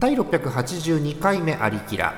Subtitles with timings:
[0.00, 2.14] 第682回目ありきら。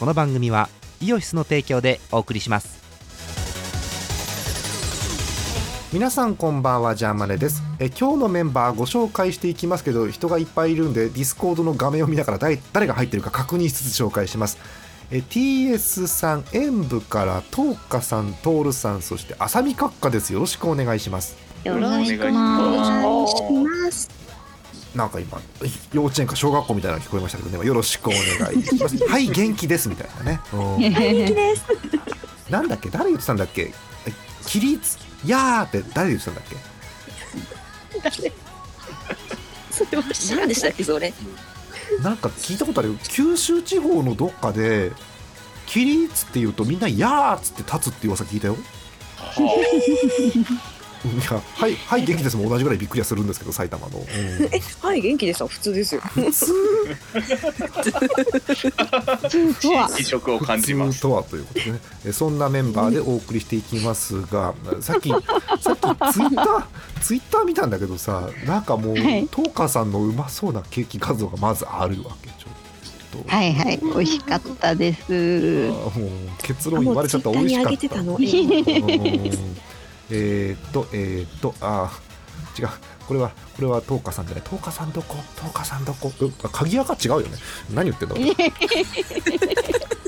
[0.00, 0.68] この番組は
[1.00, 2.82] イオシスの提供でお送りします。
[5.92, 7.62] 皆さんこんばんはジャーマネです。
[7.78, 14.58] え今日のメンバーご紹介していきますけど人がいっぱいいるんでディスコードの画面を見ながら誰誰が入ってるか確認しつつ紹介します。
[15.14, 20.32] え TS さん演舞からトーカさんトールさんそして浅見閣下です。
[20.32, 21.36] よろしくお願いします。
[21.64, 24.10] よろしくお願いします。
[24.96, 25.38] なんか今
[25.92, 27.66] 幼稚園か小学校みたいなの聞こえましたけどね。
[27.66, 28.20] よろしくお願
[28.58, 28.96] いします。
[29.06, 30.40] はい元気ですみたいなね。
[30.52, 30.78] うん。
[30.78, 31.62] 元気です。
[32.50, 32.88] なんだっけ？
[32.88, 33.74] 誰言ってたんだっけ？
[34.06, 34.12] え
[34.46, 34.96] 起立？
[35.26, 36.56] やーって誰言ってたんだっけ？
[39.70, 41.12] それは知らんでしたっけそれ？
[42.02, 42.98] なんか聞いたことあるよ。
[43.08, 44.92] 九州地方のどっかで
[45.66, 48.56] 起立って言うとみんなやーっつって立つっていう噂聞いたよ。
[51.04, 54.48] いやはいはい元気ですも同じぐらいびっくりはするんですけど埼玉の、うんえ、
[54.80, 55.48] はい、元気でした？
[55.48, 56.00] 普通ですよ。
[56.00, 56.52] 普通？
[57.12, 57.20] 普
[59.28, 59.90] 通とは。
[59.98, 60.98] 異色を感じます。
[60.98, 61.80] 普通とはということでね。
[62.06, 65.24] えそんなメンバーでお送りしていきますがさっきさっき
[65.60, 65.70] ツ
[66.20, 66.64] イッター
[67.00, 69.26] ツイッター見たんだけどさなんかもう、はい。
[69.28, 72.52] トーカーさんのうまそうなケーキ画像がまずあるわけちょっと、
[73.26, 75.12] はいはい美味しかったです。
[75.12, 76.10] もう
[76.42, 77.30] 結論言われちゃった。
[77.30, 77.96] 美味しかった。
[80.10, 82.68] えーっとえーっとあー違う。
[83.06, 84.44] これはこれはトーカさんじゃない。
[84.44, 85.16] トーカさんどこ？
[85.36, 86.12] トーカさんどこ？
[86.52, 87.28] 鍵垢違うよね。
[87.72, 88.34] 何言ってんだ俺。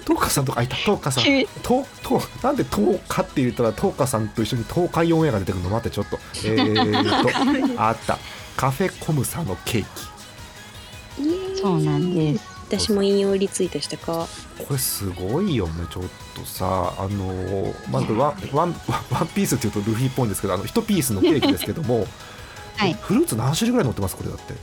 [0.04, 0.76] トーカさんとかあいた。
[0.76, 1.24] トーカさん。
[1.62, 5.70] ととなんで10日って言ったらトーカさんと一緒に東海オンエアが出てくるの？
[5.70, 6.18] 待ってちょっと。
[6.44, 8.18] えー、っと あった。
[8.56, 11.60] カフェコムサのケーキ。
[11.60, 14.26] そうなんです私も引用リツイートしたか。
[14.58, 16.02] これすごいよねちょっ
[16.34, 16.94] とさ。
[16.98, 18.74] あのーまずワンワン
[19.10, 22.06] ワンピースっていうとルフィっぽいんですけどあの1ピースのケーキですけども、
[22.76, 22.94] はい。
[22.94, 24.52] フルーツ何種類ぐらい乗ってますこれだって？
[24.54, 24.58] ね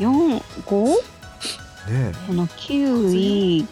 [0.00, 0.96] 四五？
[1.88, 2.12] え。
[2.26, 3.66] このキウイ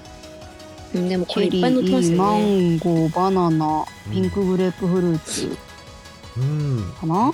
[0.93, 2.75] うん、でもこれいっぱい載ってますーマよね。
[2.75, 5.57] ンゴーバナナピンクグレープフルーツ。
[6.37, 6.93] うん。
[7.01, 7.33] かな？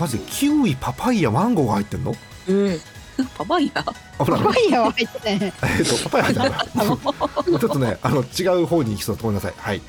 [0.00, 2.16] マジでキウイパパイヤマンゴーが入ってんの？
[2.48, 2.80] うん。
[3.36, 3.82] パパイヤ？
[4.18, 5.52] パパイヤは入ってない。
[5.78, 7.60] えっとパパイヤ入ってない。
[7.60, 9.16] ちょっとねあの違う方に行きそう。
[9.16, 9.54] だごめんなさい。
[9.56, 9.82] はい、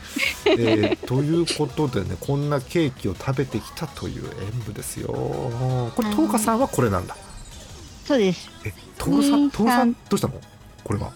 [0.46, 4.32] えーということでねこんなケーキを食べてきたという演
[4.66, 5.10] 舞ですよ。
[5.10, 7.16] これトーカさんはこれなんだ。
[8.06, 8.50] そうです。
[8.66, 9.52] えトールさん。
[9.52, 10.34] トールささんんどうしたの？
[10.84, 11.12] これは。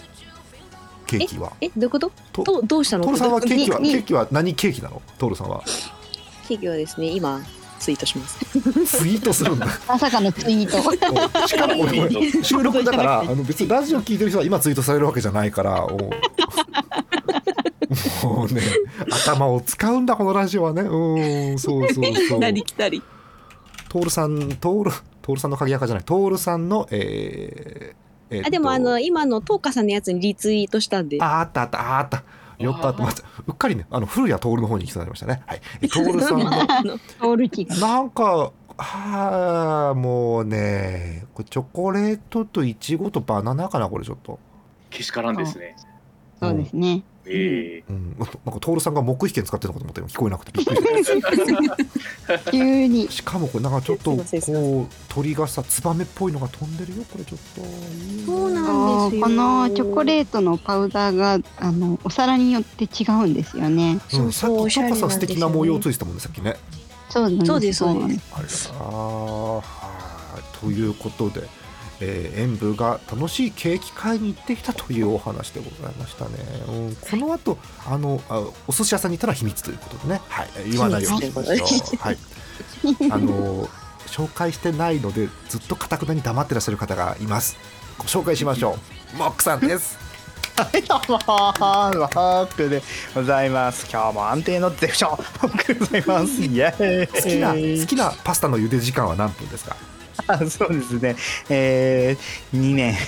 [1.07, 1.51] ケーキは。
[1.61, 2.11] え、どういうこと？
[2.31, 3.03] とどうどうしたの？
[3.05, 5.01] トールさんはケーキはケーキは何ケーキなの？
[5.17, 5.63] トールさんは。
[6.47, 7.41] ケーキはですね、今
[7.83, 8.39] ツイートします。
[8.97, 9.67] ツイートするんだ。
[9.85, 10.77] まさかのツイート。
[11.47, 15.97] しかも俺これ収録だから あの別にラジオ聞いてる人は今ツイートされるわけじゃないからお
[18.25, 18.61] もうね
[19.25, 20.83] 頭を使うんだこのラジオはね。
[20.83, 22.39] うんそうそうそう。
[22.39, 23.03] なりきたり。
[23.89, 26.05] トールさんトールトールさんの鍵垢じゃない。
[26.05, 28.47] トールさんのえーえーっと。
[28.47, 31.17] あ、でもあの今のトーカさんのやつにリツイートしたんで。
[31.21, 32.23] ああったあったああった
[32.59, 35.41] よかったまずうっかりねあの古谷徹の方に行きそうになりましたね。
[35.45, 35.61] はい。
[35.81, 37.75] えトールさんのオールキが。
[37.75, 44.39] なんかあーもうねこれチョコレートとイチゴとバナナかなこれちょっと、
[44.89, 45.75] けしからんですね。
[46.49, 47.03] そうですね。
[47.25, 51.21] ええうん、なんかトールさんが黙秘権使ってるのかと思ったよ聞こえなくてびっくりし
[52.27, 53.09] た 急に。
[53.09, 57.03] しかもこれなんかちょっとこう鳥がさツバメっぽいのが飛んでるよ。
[57.09, 57.61] これちょっと
[58.25, 59.23] そうなんですよ。
[59.23, 63.99] このチョコレートのパウダーがあのお皿によって違うんですよね。
[64.13, 66.57] うん、さっそうきトカさん素敵な模様ついいてたもんねさっきね。
[67.09, 68.31] そうなんですそうですそうです。
[68.33, 69.61] なんですあらは
[70.39, 70.59] い。
[70.59, 71.47] ということで、
[72.05, 76.31] えー、演舞が楽しいケーキ買いに行ってきたというお話でございましたね、
[76.67, 82.17] うん、この後あのあお寿司屋さんに行ったら秘密ということでね、はい、言わないようにしましょう、はい、
[83.11, 83.67] あの
[84.07, 87.57] 紹介してないのでずっとかたくなに黙ってらっしゃる方がいます。
[87.97, 88.77] ご紹介しましょ
[89.13, 89.17] う。
[89.17, 89.97] モックさんです。
[90.55, 92.83] はい、どうもー、モックで
[93.15, 93.87] ございます。
[93.91, 96.41] 今日も安定の絶不調、モックでございます。
[96.41, 97.07] イエーイ。
[97.07, 99.75] 好きな好きなパスタの茹で時間は何分ですか？
[99.75, 99.92] あ
[100.49, 101.15] そうですね。
[101.49, 102.95] えー、2年。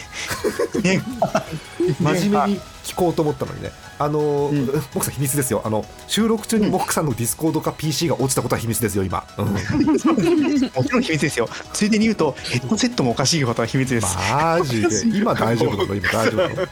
[2.00, 5.62] 真面目に聞こうと思ったのにね、あのーうんさん秘密ですよ。
[5.64, 9.24] あの収録中にモックさんのディスコードか PC が落ちたことは秘密ですよ今。
[9.38, 11.50] うん、もちろん秘密ですよ。
[11.74, 14.18] ついでに言うと、ヘッドセットもおかしいことは秘密です。
[14.32, 15.96] マジで今大丈夫なの？
[15.96, 16.68] 今大丈夫なの？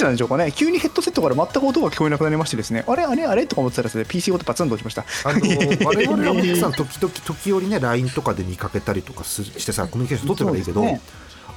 [0.00, 0.52] ちなんでしょうかね。
[0.52, 2.84] 急にヘッドセットから全く音が聞こえなくなりましてですね。
[2.86, 3.46] あれあれあれ？
[3.46, 5.04] とか思ってたらですね、PC ごとパツンと落ちました？
[5.24, 11.00] あの ー我々はモックさん時々時折ね LINE とかで見かけたりとかすしてさコミュニケーション取ってるからいいけど、ね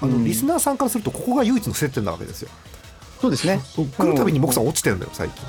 [0.02, 2.50] あのうんリスナーさんからするとここが唯一の接点なわけですよ。
[3.24, 3.62] そうですね。
[3.98, 5.46] 来るたびにモクさん落ちてるんだよ最近。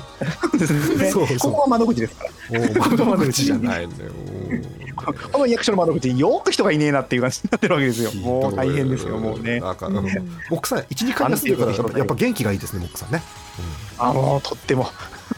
[0.49, 1.27] そうですねそう。
[1.27, 2.31] そうここは窓口ですから。
[2.61, 4.11] おー窓口じゃないのよ。
[5.33, 6.13] この役所の窓口。
[6.13, 8.13] によく人がいねえなっていう感じになってるわけですよ。
[8.13, 9.59] もう大変ですよ、もうね。
[9.59, 10.07] なんか、うん。
[10.49, 13.21] モクさん12回休んからやっぱ元気がいいですねモクさんね、
[13.99, 14.87] あのとっても、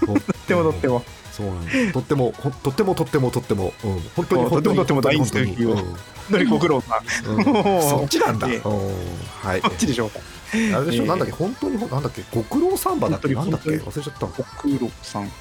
[0.08, 1.04] うん、とってもとっても。
[1.32, 1.94] そうなんです。
[1.94, 5.56] とってもほとってもとってもとっても、うん、本当にうん本当にとってもとっても大好き本
[6.30, 6.44] 当に。
[6.44, 7.04] よご苦労さん。
[7.82, 9.62] そっちなんだ、はい。
[9.62, 10.20] こっちでしょうか。
[10.76, 11.34] あれでしょ、ええなんだっけ？
[11.34, 12.24] 本当になんだっけ？
[12.34, 13.28] ご苦労サンバだっけ？
[13.30, 13.70] なんだっけ？
[13.72, 15.32] 忘れちゃったご苦労さん。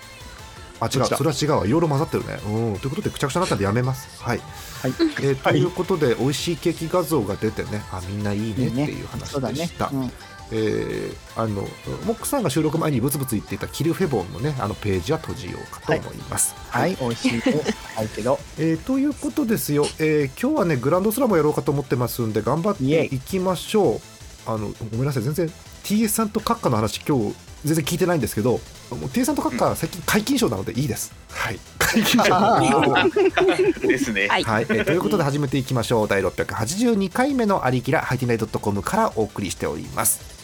[0.78, 1.04] あ違う。
[1.06, 1.66] それは違うわ。
[1.66, 2.38] いろいろ混ざってるね。
[2.46, 2.78] うん。
[2.78, 4.08] ということでくちゃくちゃになったんでやめます。
[4.22, 4.40] はい、
[4.82, 4.92] はい。
[4.98, 7.82] えーということで美味しいケーキ画像が出てね。
[7.92, 8.84] あみんないいねっていいね。
[8.90, 9.90] いう話でした、。
[9.92, 10.12] うん。
[10.52, 11.62] えーあの
[12.04, 16.54] モックさんが収録前にブツブツ言っていたキルフェボンのねあのページは閉じようかと思います。
[16.68, 17.50] はい、美味しいです。
[17.96, 18.38] はいけど。
[18.58, 24.15] えーということですよ、えー今日はねグランドスラムをやろうかと思ってますんで頑張っていきましょう。
[24.46, 25.22] あのごめんなさい。
[25.22, 25.50] 全然
[25.84, 27.34] TS さんとカッカの話今日
[27.64, 28.60] 全然聞いてないんですけど
[28.90, 31.12] TS さんとカッカ最近解禁賞なのでいいです。
[31.30, 31.58] はい。
[31.78, 33.80] 解禁賞。
[33.80, 34.28] で ですね。
[34.28, 34.44] はい。
[34.44, 36.08] はい、えーということで始めていきましょう。
[36.08, 40.36] 第682回目の「アリキラハイティナイドットコム」からお送りしております。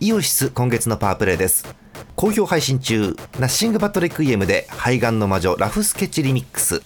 [0.00, 1.64] イオシス今月のパワープレイです
[2.16, 3.16] 好評配信中。
[3.40, 6.80] ナッシングバットレクイエムで肺がんの魔女ラフスケッチリミックス。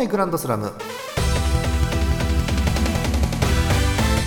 [0.00, 0.72] 内グランドスラム。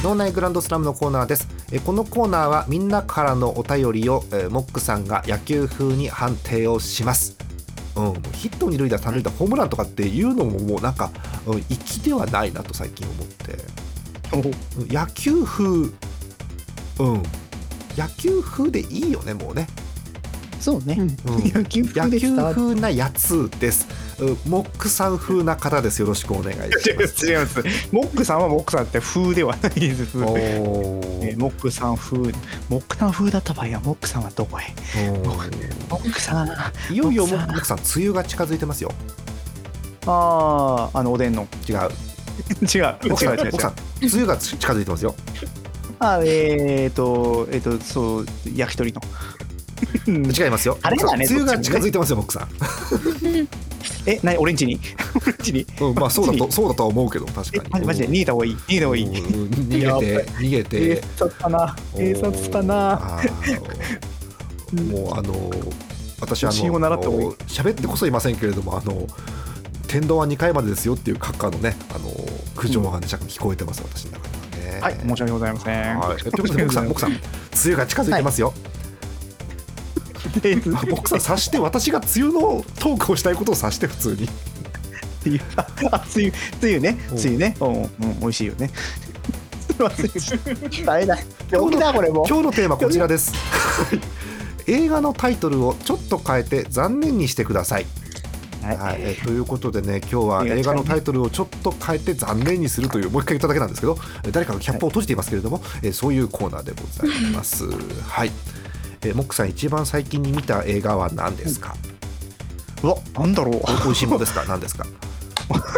[0.04, 1.48] 脳内グランドスラムのコーナーです。
[1.72, 7.36] えこのコーナーはみんなからのお便りをえーモックさんが野球風に判定をします。
[7.96, 11.10] うん、ヒット二塁打三塁打ホームランとかっていうのももうなんか、
[11.48, 13.54] うん、粋ではないなと最近思って。
[14.78, 14.84] う。
[14.84, 15.66] ん野球風。
[15.66, 15.92] うん。
[17.98, 19.66] 野球風でいいよねもうね、
[20.60, 20.98] そうね。
[21.00, 21.08] うん、
[21.50, 23.88] 野球風なやつです。
[23.90, 24.03] うん
[24.48, 26.00] モックさん風な方です。
[26.00, 27.14] よろしくお願いしまます。
[27.20, 27.64] す 違います。
[27.92, 30.18] モックさんはモックさんって風ではないです。
[30.18, 32.18] おえモックさん風、
[32.70, 34.74] モックさん風だった場合はモックさんはどこへ？
[35.10, 35.42] おモ
[36.00, 36.50] ックさん、
[36.94, 38.92] いよいよモモックさん梅雨が近づいてますよ。
[40.06, 41.48] あー、あのおでんの。
[41.68, 41.76] 違う。
[41.76, 41.88] 違う、
[42.66, 42.98] 違う、違う、違う。
[43.10, 43.62] モック。
[43.62, 45.16] さん梅雨が近づいてますよ。
[46.00, 48.26] あ、えーと、えーと、そう、
[48.56, 49.02] 焼き鳥の。
[50.08, 50.78] 違いますよ。
[50.82, 52.50] あれだね梅雨が近づいてますよモックさん。
[54.06, 54.80] え、なに、オレンジに？
[55.16, 55.66] オレンジに？
[55.80, 57.70] うんまあそうだとそうだとは思うけど確えかに。
[57.72, 58.54] マジマジで逃げた方がいい。
[58.56, 59.06] 逃げた方がいい。
[59.06, 61.76] うん逃げて逃げ警て察かな。
[61.96, 63.22] 警察かな。
[64.90, 65.52] もうあの
[66.20, 69.08] 私あの喋ってこそいませんけれどもあの
[69.88, 72.10] 天丼は2回までですよっていう閣下のねあの
[72.56, 74.82] 苦情がね若干聞こえてます私の中ではね。
[74.82, 76.00] はい、申し訳ございません。
[76.00, 77.20] はい、ということで、僕さん、僕さん、梅
[77.66, 78.54] 雨が近づいてますよ。
[80.42, 80.56] で
[80.90, 84.30] 僕さん、察して、私が梅雨のトークをしたいことを察して、普通に。
[85.92, 88.70] あ、つゆ、つゆね、うんつゆね、うん、うん、美味しいよね。
[89.68, 90.86] すいません。
[90.86, 91.18] 大変だ。
[91.52, 92.26] 病気だ、これも。
[92.28, 93.34] 今日のテーマ、こちらです。
[94.68, 97.86] 映画のタイトルをちょっと変えて残念にしてください。
[98.64, 107.66] はいはい、えということでね今日は映画のタイトルをちょっと変えて残念にするというもう一回言っただけなんですけどえ誰かがキャップを閉じていますけれども、えそういうコーナーでございます。
[107.66, 108.32] はい、
[109.06, 111.76] えモックさん一番最近に見た映画は何ですか？
[112.84, 113.62] うわ、なんだろう。
[113.88, 114.44] おいしいものですか？
[114.50, 114.86] 何ですか？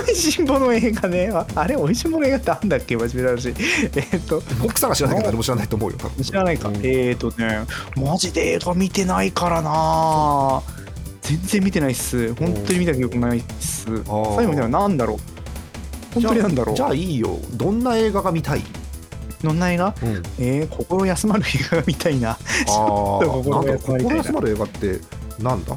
[0.05, 1.29] 美味しいもの映画ね。
[1.33, 3.49] ああれ、美味しいもの映画ってあんだっけ、真面目な話。
[4.13, 6.69] えっと、モックさんが知らないから誰も知らないと思うよ知らないか。
[6.69, 7.65] うんえっとね、
[7.95, 10.61] マジで映画見てないからな。
[11.21, 12.33] 全然見てないっす。
[12.35, 13.85] 本当に見た記憶ないっす。
[13.85, 15.17] 最後のなんだろう？
[16.13, 16.75] 本当になんだろう？
[16.75, 18.61] じゃあいいよどんな映画が見たい、
[19.45, 22.31] どんな映画うん、えー、心休まる映画が見たいな。
[22.31, 22.37] ああ
[22.67, 23.63] 心
[24.15, 24.99] 休まる映画って
[25.41, 25.75] なんだ？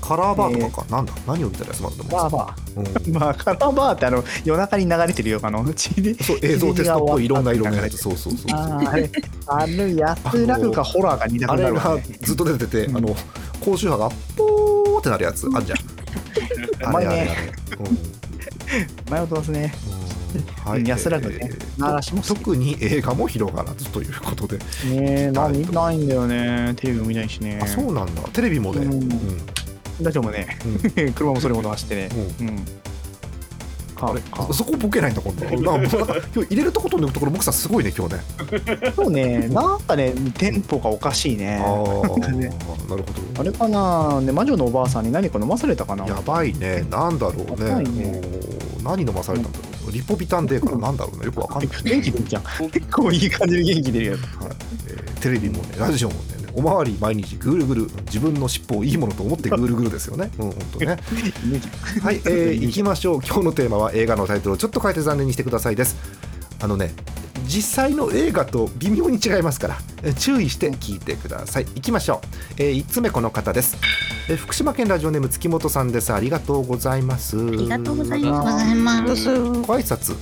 [0.00, 1.12] カラーバーとかか、なんだ？
[1.26, 3.12] 何を見たら休まるんだもんバーバうんー。
[3.18, 5.40] まあ、カラーバーってあの夜中に流れてるよ。
[5.42, 6.14] あの、うちで。
[6.22, 9.10] そう映像テストっぽいいろんな色のやつそうそうそうそうあーあれ、
[9.48, 12.02] あの安らぐかホラーが似たあれくなるわ、がね。
[12.20, 13.16] ずっと出てて、うんあの
[13.60, 15.78] 高周波がポーってなるやつあんじゃん。
[16.94, 17.30] あれあれあれ。
[19.10, 19.74] 迷ってますね。
[19.90, 19.95] うん
[20.64, 26.74] はい、安らぐねえー特に映画も広がらずということで、ねえ、な見ないんだよね。
[26.76, 27.60] テレビも見ないしね。
[27.62, 28.22] あそうなんだ。
[28.32, 28.98] テレビもね、ううん。
[29.00, 29.08] ん
[30.02, 30.58] 大丈夫もね。
[30.96, 31.12] うん。
[31.14, 32.08] 車もそれほど走ってね。
[32.40, 32.66] うん。
[33.96, 35.44] かあれかそこボケないんだ今度。
[35.72, 35.96] なんか
[36.34, 38.20] 今日入れるとこと抜くところ僕さんすごいね今日ね。
[38.94, 41.60] そうね、なんかね、テンポがおかしいね。
[41.64, 41.64] あ。
[41.66, 42.50] あね。
[42.88, 46.04] なるほあれかな、ね、魔女のおばあさんに何か飲まされたかな。
[46.04, 46.84] どやばいね。
[46.90, 47.82] なんだろうね。
[47.90, 48.20] ね。
[48.84, 52.42] 何飲まされたんだろうリポビタンデーからなんだろうねよくわかんない元気出るじゃん。
[52.70, 54.20] 結構いい感じで元気出るやつ。
[54.20, 54.56] はい
[54.88, 60.30] えーテレビもねラジオもねおまわり毎日ぐるぐる自分の尻尾をいいものと思ってぐるぐるですよね。
[60.38, 60.86] うん本当ね。
[60.86, 63.20] はい、えー、 行きましょう。
[63.22, 65.96] 今日のテーマは映画のタイトルをちょっと変えて残念にしてくださいです。
[66.60, 66.94] あのね、
[67.46, 71.64] 実際の映画と微妙に違いますから、えー注意して聞いてください。
[71.74, 72.20] 行きましょ
[72.58, 72.62] う。
[72.62, 73.76] えー、1つ目この方です。
[74.28, 76.12] えー福島県ラジオネーム月本さんです。
[76.12, 77.36] ありがとうございます。
[77.38, 79.26] あありがとうございます。
[79.34, 80.16] ご挨拶。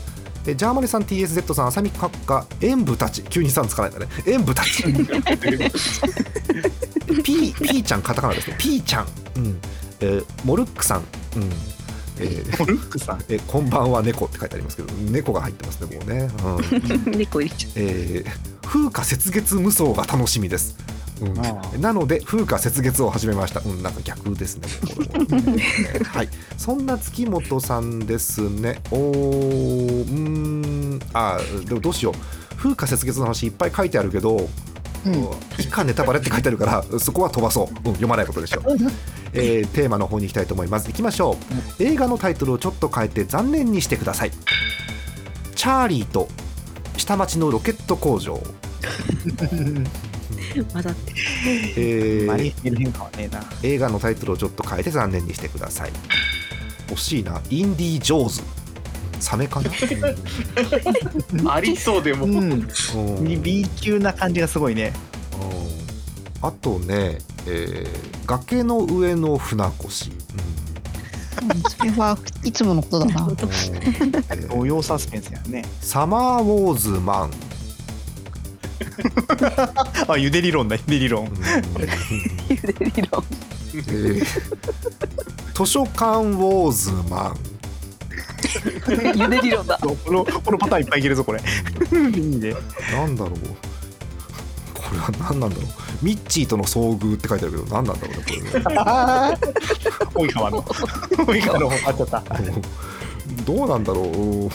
[0.46, 4.08] えージャーマネさん TSZ さん、あさみ閣下、演舞たち、急にさんつかないんだね。
[4.26, 4.82] 演舞たち。
[4.92, 8.56] ピー、ピーちゃん、カタカナですね。
[8.58, 9.06] ピーちゃん。
[9.36, 9.58] うん。
[10.00, 11.04] えーモルックさん。
[11.36, 11.50] うん。
[12.18, 13.24] えーモルックさん。
[13.28, 16.30] えこんばんは猫って書いてありますけど猫が入ってますねもうね、
[17.06, 17.12] うん。
[17.18, 20.76] 猫入れちゃえー風化雪月無双が楽しみです、
[21.20, 21.38] うん。
[21.44, 23.60] あなので風化雪月を始めました。
[23.64, 24.68] うんなんか逆ですね
[26.06, 26.28] はい。
[26.56, 28.80] そんな月本さんですね。
[28.90, 31.00] おーうーん。
[31.12, 32.14] あでもどうしよう。
[32.56, 34.48] 風化雪月の話いっぱい書いてあるけど
[35.06, 35.28] うん。
[35.58, 38.76] 以下ネタバレって書いてあるからそこは飛ばそう、うん読まないことでしょう、
[39.34, 40.86] えーテーマの方に行きたいと思います。
[40.88, 41.36] 行きましょ
[41.78, 41.82] う。
[41.82, 44.30] 映画のタイトルをちょっと変えて残念にしてください。
[45.54, 46.28] チャーリーと
[46.96, 48.40] 下町のロケット工場、う
[50.72, 51.12] 混ざって。
[51.76, 53.42] えーマリメル変化はねえな。
[53.62, 55.92] 映画のタイトルをちょっと変えて残念にしてください。
[56.88, 57.40] 惜しいな。
[57.50, 58.42] インディ・ジョーズ
[59.24, 59.70] サメかな、
[61.54, 62.26] ありそうでも。
[62.26, 62.68] うん。
[63.42, 64.92] B 級な感じがすごいね。
[66.42, 70.10] あとね、えー崖の上の船越、
[71.76, 73.22] それはいつものことだな。
[73.26, 75.64] うんえー同様サスペンスやね。
[75.80, 77.30] サマーウォーズマン、
[80.08, 81.28] あ、ゆで理論だ、ゆ で理論。
[83.74, 84.24] えー
[85.54, 87.53] 図書館ウォーズマン
[89.14, 89.78] ゆで理論だ。
[89.80, 91.40] このこのパターンいっぱいいけるぞこれ。
[91.40, 91.42] い
[92.18, 92.54] いね。
[92.92, 93.38] なんだろう
[94.74, 95.64] これは何なんだろう
[96.02, 98.74] ミッチーとの遭遇って書いてあるけど何なんだろうねこれね
[100.14, 100.64] 大井川の。
[101.26, 102.22] 大井川の方あっちゃった。
[103.44, 104.50] どうなんだろう、うん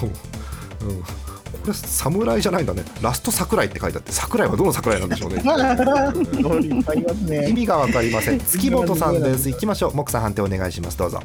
[1.70, 2.84] れ侍じゃないんだね。
[3.02, 5.38] ラスト桜井って書いてあって桜井はどの桜井なんでしょうね。
[5.40, 5.44] いっ
[6.84, 7.52] ぱいいます意ね。
[7.54, 8.40] 味が分かりません。
[8.46, 9.50] 月本さんです。
[9.50, 10.98] 行きましょう木さん判定お願いします。
[10.98, 11.22] どうぞ。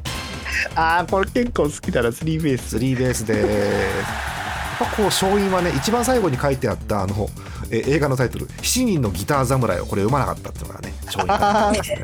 [0.77, 2.71] あーこれ結構好きだなスリーベース。
[2.71, 3.49] スリーベースです。
[4.81, 7.29] やっぱこう勝因はね一番最後に書いてあったあの
[7.71, 11.99] え映画のタイトル「7人のギター侍」をこれ読まなかったっていうのがね勝因かなと思いますね。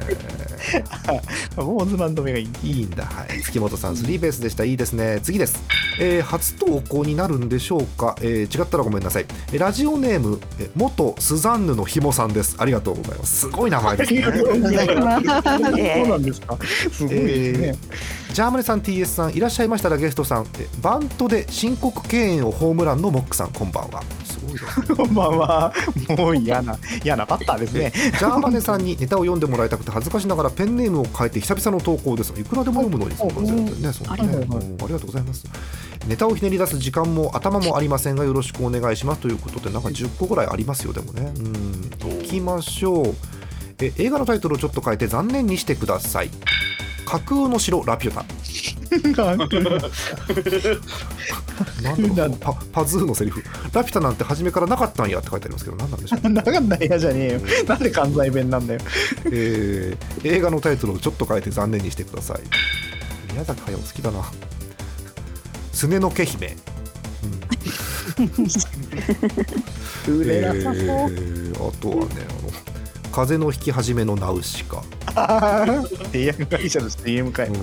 [1.56, 3.40] 坊主バンド目がいいいいんだはい。
[3.42, 4.64] 月本さんスリーベースでした。
[4.64, 5.20] いいですね。
[5.22, 5.62] 次です、
[5.98, 9.26] えー初投稿になるんでしょうか、えー違ったらごめんなさい。
[9.52, 12.56] えーラジオネームえー元スザンヌのひもさんです。
[12.58, 13.40] ありがとうございます。
[13.40, 14.22] すごい名前ですね。
[14.30, 16.58] そうなんですか。
[16.92, 17.74] すごいですね、
[18.32, 20.46] ジャーマネさん TS さんいらっしゃいましたらゲストさん。
[20.58, 24.02] えバントで申告敬遠をホームランのモックさんこんばんは
[24.96, 25.72] こんばんは
[26.16, 27.92] もう嫌な嫌なバッターですね。
[27.94, 34.02] ジャーマネさんにネタを読んでもらいたくて恥ずかしながらペンネームを変えて久々の投稿ですいくらでも読むのにそうなんです。
[34.02, 34.26] よねあり
[34.92, 35.44] がとうございます。
[36.06, 40.92] ネタをひねり出す時間も頭もありませんがよろしくお願いしますということでなんか10個ぐらいありますよ。
[40.92, 42.20] でもねうん。
[42.22, 43.14] いきましょう。
[43.82, 46.30] え映画のタイトルをちょっと変えて残念にしてください
[47.10, 48.24] 架空の城ラピュタ。
[51.82, 53.42] なんだろう パパズーのセリフ。
[53.72, 57.40] ラピュタなんて初めからなかったんやって書いてありますけど何なんでしょう なかった嫌じゃねえよ。
[57.66, 58.80] なんで関西弁なんだよ。
[59.26, 62.38] えー映画のタイトルをちょっと変えて残念にしてください。
[63.32, 64.30] 宮崎駿好きだな。
[65.72, 66.56] すねの毛姫。
[70.08, 72.69] 売れなさそう、えーあとはねあの
[73.12, 74.82] 風の引き始めのナウシカ、
[76.12, 77.48] 製薬会社の CM かい。
[77.48, 77.56] うん。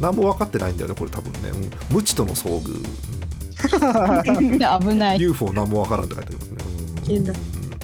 [0.00, 1.94] 何も分かってないんだよねこれ多分ね、うん。
[1.94, 2.82] 無知との遭遇、
[4.80, 5.20] 危ない。
[5.20, 6.56] UFO 何も分からんって書いてありますね、
[7.16, 7.26] うん。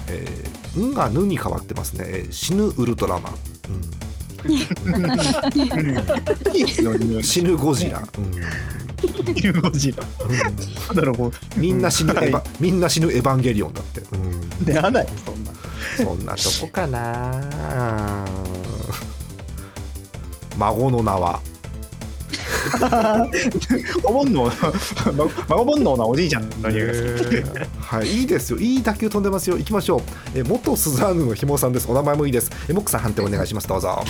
[0.09, 3.33] えーんがぬに変わってますね、えー死ぬウルトラマン、
[7.17, 7.23] うん。
[7.23, 8.31] 死ぬゴジラ、うん。
[9.35, 10.03] ユーゴジラ。
[10.27, 10.33] う
[11.73, 11.81] ん。
[11.81, 12.43] な死ぬエヴァ、はい。
[12.59, 14.49] みんな死ぬエヴァンゲリオンだって、うん。
[14.65, 15.51] 出会わないそんな
[15.97, 18.25] そんなとこかな。
[20.57, 21.39] 孫の名は。
[24.03, 24.51] お盆の
[25.47, 27.45] 孫煩悩なおじいちゃんの匂いがする。
[27.79, 28.59] はいいいですよ。
[28.59, 29.57] いい打球飛んでますよ。
[29.57, 30.01] 行きましょう。
[30.35, 31.89] え元スザーヌのひもさんです。
[31.89, 32.51] お名前もいいです。
[32.69, 33.67] えモックさん判定お願いします。
[33.67, 34.03] どうぞ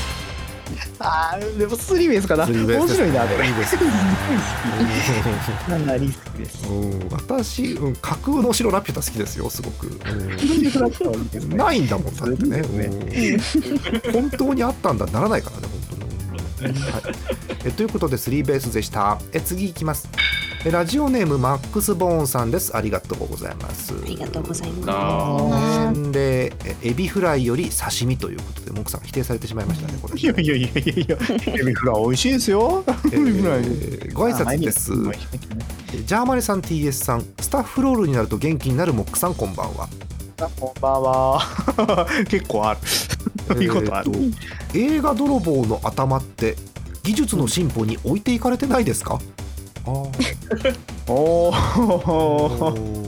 [1.00, 2.45] あーでもスリーベースかな。
[2.45, 3.47] スリーベースです面白いなこれ。
[3.47, 3.77] いいです
[5.69, 6.67] なんかリスクです。
[6.67, 14.13] うん私、うん、架空の城ラピュタ好きですよすごく、うんなないんだもんだってね、うん。
[14.13, 16.00] 本当にあったんだならないからね本
[16.59, 16.81] 当に、うん。
[16.81, 17.01] はい、
[17.65, 19.19] えということでスリーベースでした。
[19.33, 20.09] え次いきます。
[20.13, 20.17] え
[20.71, 22.75] ラジオネームマックス・ボーンさんです。
[22.75, 23.93] ありがとうございます。
[23.93, 26.12] ありがとうございます。
[26.12, 30.19] でえエビフライより刺身ということでモクさん否定されてしまいましたねこれ。
[30.19, 31.17] いやいやいやいやいや
[31.60, 32.84] エビフライ美味しいですよ。
[33.12, 33.62] えエビフライ。
[33.62, 34.91] ーご挨拶です。
[36.06, 39.88] ジャーマネさん TS さんスタッフロールになると元気になるモックさんこんばんは。
[40.60, 41.41] こんばんは。
[42.30, 42.77] 結構あ
[43.53, 43.63] る。
[43.63, 44.12] いうことある。
[44.73, 46.56] 映画泥棒の頭って
[47.03, 49.37] 技術の進歩に置いていかれてないですか、あー
[51.08, 51.54] おお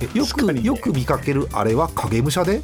[0.00, 0.60] えよ確かにね。
[0.62, 2.60] くよく見かけるあれは影武者で？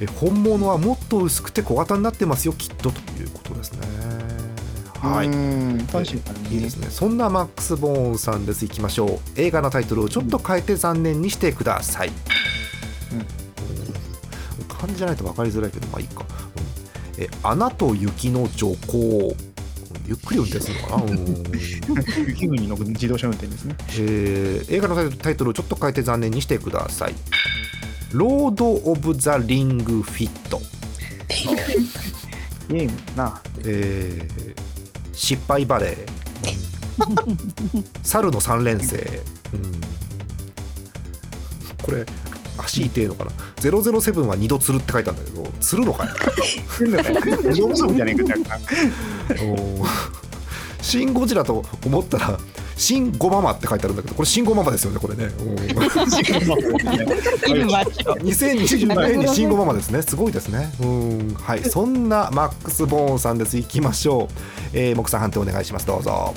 [0.00, 2.90] え本物はもっと薄くて小型になってますよきっと。
[2.90, 3.80] ということですね。
[5.00, 5.28] はい。
[5.86, 6.88] 確かにいいですね。
[6.90, 8.64] そんなマックス・ボーンさんです。
[8.64, 9.18] いきましょう。
[9.36, 12.08] 映画のタイトルをちょっと変えて残念にしてください、
[13.12, 13.18] うん。
[13.20, 13.26] うん
[14.68, 16.24] 漢字じゃないと分かりづらいけどまあいいか、
[17.16, 17.22] うん。
[17.22, 19.34] え穴と雪の徐行
[20.06, 21.16] ゆっくり運転するのかな、うん
[22.28, 23.76] 雪国の自動車運転ですね。
[23.92, 24.74] えー。
[24.76, 27.14] 映画のタイトルをちょっと変えて残念にしてください。
[28.12, 30.60] ロード・オブ・ザ・リング・フィット、
[32.68, 33.40] ゲームな。
[33.64, 34.66] えー。
[35.12, 39.00] 失敗バレー、猿の3連星、うん。
[41.82, 42.04] これ
[42.76, 43.30] 足痛えのかな。
[43.56, 46.10] 007は2度釣るって書いてあるんだけど釣るのかよ。
[46.78, 48.38] 変だね自動車みたいな言い方や
[49.44, 49.86] おー。
[50.82, 52.38] シン・ゴジラと思ったら
[52.76, 55.30] シン・ゴママって書いてあるんだけどこれシン・ゴママですよねこれね。
[55.38, 55.72] おー。
[57.48, 60.02] 今マッチョ2022年にシン・ゴママですね。
[60.02, 60.70] すごいですね。
[60.80, 61.64] うんはい。
[61.64, 63.56] そんなマックス・ボーンさんです。
[63.56, 64.34] いきましょう、
[64.74, 65.86] えー、木さん判定お願いします。
[65.86, 66.34] どうぞ。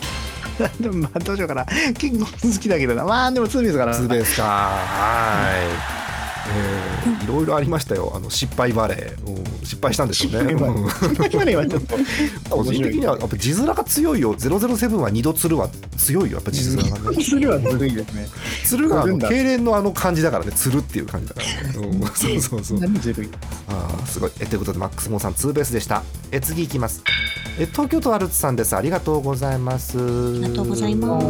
[0.80, 1.66] でもまあどうしようかな。
[1.66, 3.04] 結構好きだけどな。
[3.06, 3.94] まあでもツービースかな。
[3.94, 4.44] ツーベースか。
[4.44, 5.99] はい
[6.48, 6.90] えー
[7.24, 8.12] いろいろありましたよ。
[8.16, 11.32] あの失敗バレー、うん失敗したんでしょうね、うん。
[11.32, 11.96] 今ねはちょっと。
[12.50, 14.34] 個人的にはやっぱ字面が強いよ。
[14.36, 16.38] 007は二度釣るは強いよ。
[16.38, 17.24] やっぱ字面がね。
[17.24, 18.28] それはずるいですね。
[18.66, 19.30] 鶴があのずるいんだ。
[19.30, 20.52] 痙攣のあの感じだからね。
[20.52, 21.80] 釣るっていう感じだから。
[21.82, 23.30] ね、うん、 そうそうそう何ずるい
[23.68, 24.32] あーすごい。
[24.40, 26.04] えということでマックスモンさんツーベースでした。
[26.32, 27.04] え次いきます。
[27.60, 28.76] え東京都アルツさんです。
[28.76, 29.98] ありがとうございます。
[30.00, 31.26] ありがとうございます。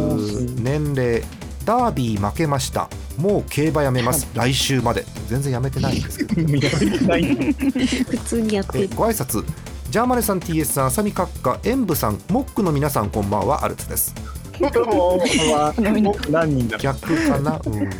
[0.62, 1.22] 年齢
[1.64, 2.88] ダービー負けました。
[3.16, 4.28] もう競馬やめます。
[4.34, 5.04] 来週まで。
[5.28, 6.42] 全然やめてないんですけど。
[6.46, 8.86] 普通にやって。
[8.88, 9.44] ご挨拶。
[9.90, 14.14] ジャーマネさん TS さん浅見閣下演武さんモックの皆さんこんばんはアルツです。
[14.60, 16.78] もう何人だ？
[16.78, 17.90] 逆かな、うん、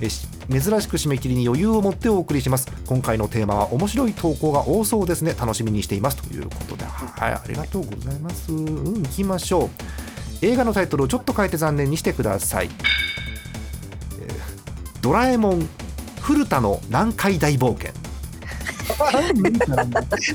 [0.00, 2.66] えし珍しく締め切りに余裕を持ってお送りします。
[2.86, 5.34] 今回のテーマは面白い投稿が多そうですね。
[5.38, 6.16] 楽しみにしています。
[6.16, 6.84] ということで。
[6.86, 8.50] はいありがとうございます。
[8.50, 9.70] うん行きましょう
[10.42, 12.70] 映画のタイトルをちょっと変えて残念にしてください、
[14.20, 15.68] えードラえもん
[16.20, 17.92] 古田の南海大冒険。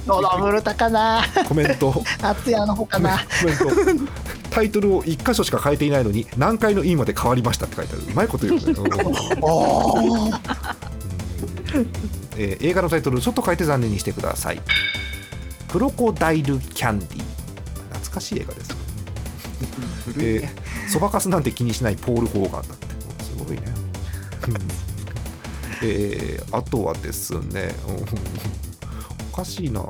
[0.08, 1.24] 野田ブルタかな。
[1.48, 2.04] コメント。
[2.20, 3.20] 達也の方かな。
[3.20, 4.06] コメント。
[4.50, 8.04] タイトルを1箇所しか変えていないのに南海の意まで変わりましたって書いてある。
[8.04, 8.60] うまいこと言う
[12.38, 14.62] えー映画のタイトルちょっと変えて残念にしてください。
[15.72, 17.22] クロコダイルキャンディ
[17.92, 18.83] 懐かしい映画です
[20.18, 22.88] ねえーそばかすなんて気にしないポール・ホーガンだって。
[23.24, 23.64] すごいね、
[24.48, 24.56] うん。
[25.84, 27.96] えーあとはですね、うん
[29.32, 29.82] おかしいな。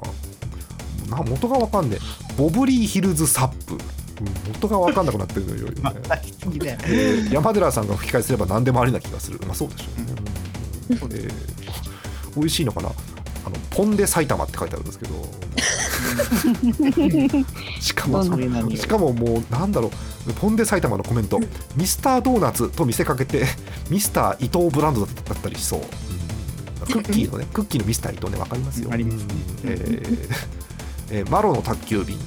[1.09, 2.33] な元がわかんねえ。
[2.37, 3.79] ボブリーヒルズサップ、うん。
[4.53, 5.73] 元がわかんなくなってるのよ、 ね。
[6.85, 9.39] えー山寺さんが吹き替えすれば何でもありな気がする。
[9.45, 10.15] まあそうでしょうね、
[10.89, 11.33] えー
[12.35, 12.89] 美味しいのかな
[13.45, 15.13] あのポンデ埼玉って書いてあるんですけど。
[17.79, 19.91] しかもしかももうなんだろ
[20.27, 20.33] う。
[20.33, 21.39] ポンデ埼玉のコメント。
[21.75, 23.45] ミスタードーナツと見せかけて
[23.89, 25.81] ミスター伊藤ブランドだったりしそう、
[26.85, 28.89] クッキーのねクッキーのミスター伊藤ねわかりますよ。
[28.91, 29.29] ありますうん。
[29.65, 30.17] えー
[31.11, 32.17] えーマロの宅急便。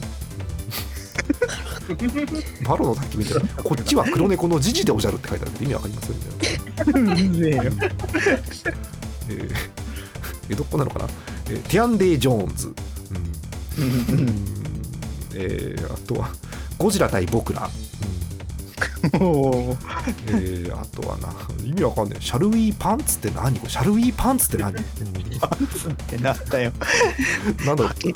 [2.63, 6.23] マロの宅急便ってこっちは黒猫のジジでおじゃるって書いてあるけど意味わかりますよね、
[9.29, 9.47] えよ
[10.49, 11.07] えー江戸っ子なのかな、
[11.51, 12.75] えーティアンデイ・ジョーンズ、
[13.79, 14.19] うん。
[14.19, 14.29] うん。
[15.35, 16.31] えーあとは
[16.79, 17.71] ゴジラ対僕ら、
[19.15, 19.77] おー。
[20.29, 21.29] えーあとはな
[21.65, 22.23] 意味わかんない。
[22.23, 23.55] シャルウィーパンツって何？
[23.69, 24.83] シャルウィーパンツって何、うんっ
[26.07, 26.73] てなったよ。
[27.65, 27.85] なんだ？
[27.85, 27.95] ろう、うん。
[27.95, 28.09] シ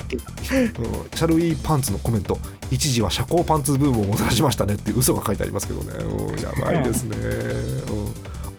[0.53, 2.37] ャルウィーパンツのコメント。
[2.69, 4.75] 一時は社交パンツブームをもたらしましたね。
[4.75, 8.07] って嘘が書いてありますけどね、うんやばいですね、うん、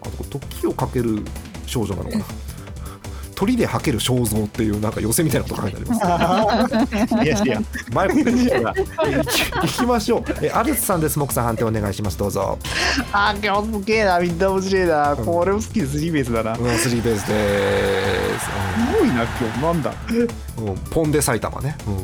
[0.01, 1.23] あと時をかける
[1.65, 2.25] 少女なのかな
[3.43, 10.23] 鳥で吐ける肖像っていうなんか寄せみたいなこと書いてあります いやいや前も言ったが、えー行きましょう。
[10.41, 11.19] えーアルツさんです。
[11.19, 12.17] モクさん判定お願いします。
[12.17, 12.57] どうぞ。
[13.11, 18.45] あ今日すげえなみんな面白いなこれも好きでスリーベースだなすうん、スリーベースです。
[18.99, 19.93] ごいな今日なんだ
[20.57, 21.75] うんうんポンデ埼玉ね。
[21.85, 22.03] うんうん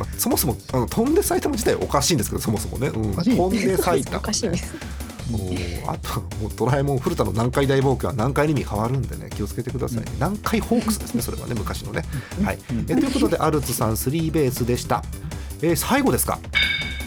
[0.00, 4.74] まあそもそもあの飛んで埼玉自体おかしいんですけどそもそもね、うん、おかしい飛んで埼玉、 おかしいです。
[5.30, 5.40] もう
[5.86, 12.02] あともうドラえもん古田の南海大冒険は南海に意味変わるんでね気をつけてくださいね、南海ホークスですねそれはね昔のね、
[12.44, 12.58] はい。
[12.88, 15.02] えということでアルツさんスリーベースでした、
[15.62, 16.38] えー最後ですか。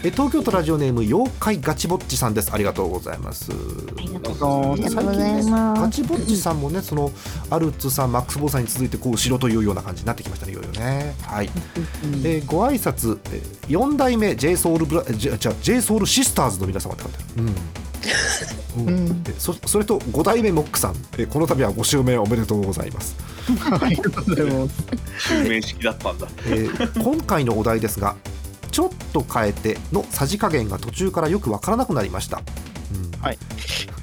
[0.04, 2.52] え東京都ラジオネーム妖怪ガチぼっちさんです。
[2.52, 3.50] ありがとうございます。
[3.52, 3.54] あ
[4.02, 5.80] りがとうあございます。
[5.80, 7.10] ガチぼっちさんもねその
[7.48, 11.14] アルツさんマックスボーさんに続いてこう後ろというような感じになってきましたねいよいよね。
[11.22, 11.48] はい、
[12.22, 17.42] えーご挨拶、えー、4代目 j ソ o ルブラじゃじゃ j ソ o ルシスターズの皆様って書いてある。
[17.44, 17.54] うん
[18.76, 19.24] うん。
[19.28, 23.16] えそそれと5代目モックさん、えーこの度はご襲名おめでとうございます、
[23.82, 24.84] ありがとうございます。
[25.18, 26.28] 襲 名式だったんだ。
[26.46, 28.16] えー今回のお題ですが
[28.70, 32.42] ちょっと変えてのさじ加減が途中からよくわからなくなりました、
[32.92, 33.20] うん。
[33.20, 33.38] はい。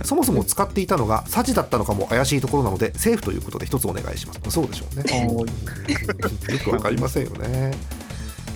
[0.04, 4.40] そもそも使っていたのがサジだったのかも怪しいところなのでセーフということで一つお願いします。
[4.50, 5.28] そうでしょうね。
[6.54, 7.72] よくわかりませんよね。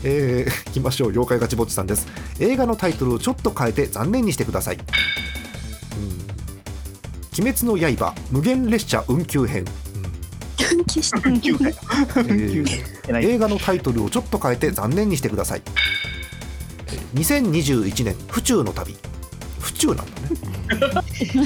[0.08, 1.10] えー、いきましょう。
[1.10, 2.08] 妖怪ガチぼっちさんです。
[2.40, 4.84] 映画のタイトルをちょっと変えて残念にしてください、うん、
[7.44, 9.66] 鬼滅の刃無限列車運休編、
[10.88, 11.58] 消した9
[12.14, 15.62] 回うんえー映画のタイトルをちょっと変えて残念にしてください。
[16.88, 18.96] えー2021年府中の旅。
[19.60, 20.08] 府中なんだね、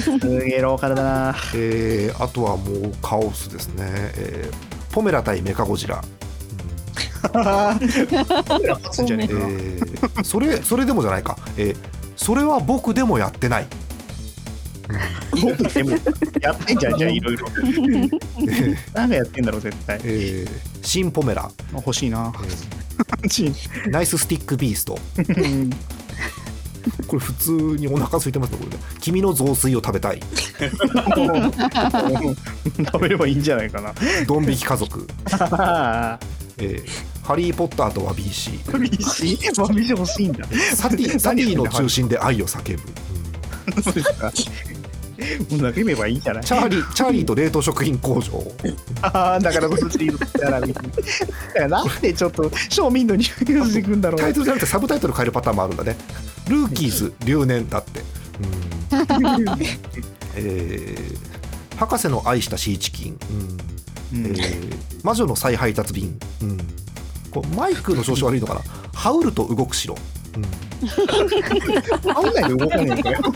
[0.00, 1.34] すげえローカルだな。
[1.54, 6.02] えーあとはもうカオスですね、えーポメラ対メカゴジラ、
[8.92, 11.76] そ えそれそれでもじゃないか、えー
[12.16, 13.66] それは僕でもやってない、
[15.40, 15.92] 僕でも
[16.42, 17.46] やってんじゃんじゃあいろいろ。
[17.56, 19.98] えーなんかやってんだろう絶対。
[20.04, 20.50] えー
[20.86, 22.30] シン・ポメラ、欲しいな。
[23.24, 23.54] えチンー
[23.90, 24.98] ナイススティック・ビースト。
[25.16, 25.70] うん。
[27.06, 28.70] これ普通にお腹空いてますねこれ。
[28.76, 30.20] ね君の雑炊を食べたい。
[32.86, 33.94] 食べればいいんじゃないかな。
[34.26, 35.06] ドン引き家族、
[35.52, 36.18] あ
[36.60, 40.44] えーハリー・ポッターとは BC あビシまあビシ欲しいんだ。
[40.74, 42.82] サティ サティの中心で愛を叫ぶ、
[43.76, 43.82] うん。
[43.84, 44.32] そうですか。
[45.94, 46.44] ばいいんじゃない？
[46.44, 48.42] チャーリーチャーリーと冷凍食品工場。
[49.02, 54.20] ああだからこそチーズやらみたいななんでちょっと庶民の匂いがしてくんだろう。
[54.20, 55.96] タイトルじゃなくてサブタイトル変えるパターンもあるんだね
[56.48, 58.42] ルーキーズ留年だって、う
[59.54, 59.62] ん
[60.34, 61.18] えー
[61.76, 63.56] 博士の愛したシーチキン、うん
[64.12, 64.26] うん。
[64.26, 66.58] えー魔女の再配達便、うん、
[67.30, 68.60] こうマイクの調子悪いのかな？
[68.92, 69.94] ハウルと動く城、
[70.36, 70.44] うん。
[72.12, 73.18] 合わないで動かねえんだよ。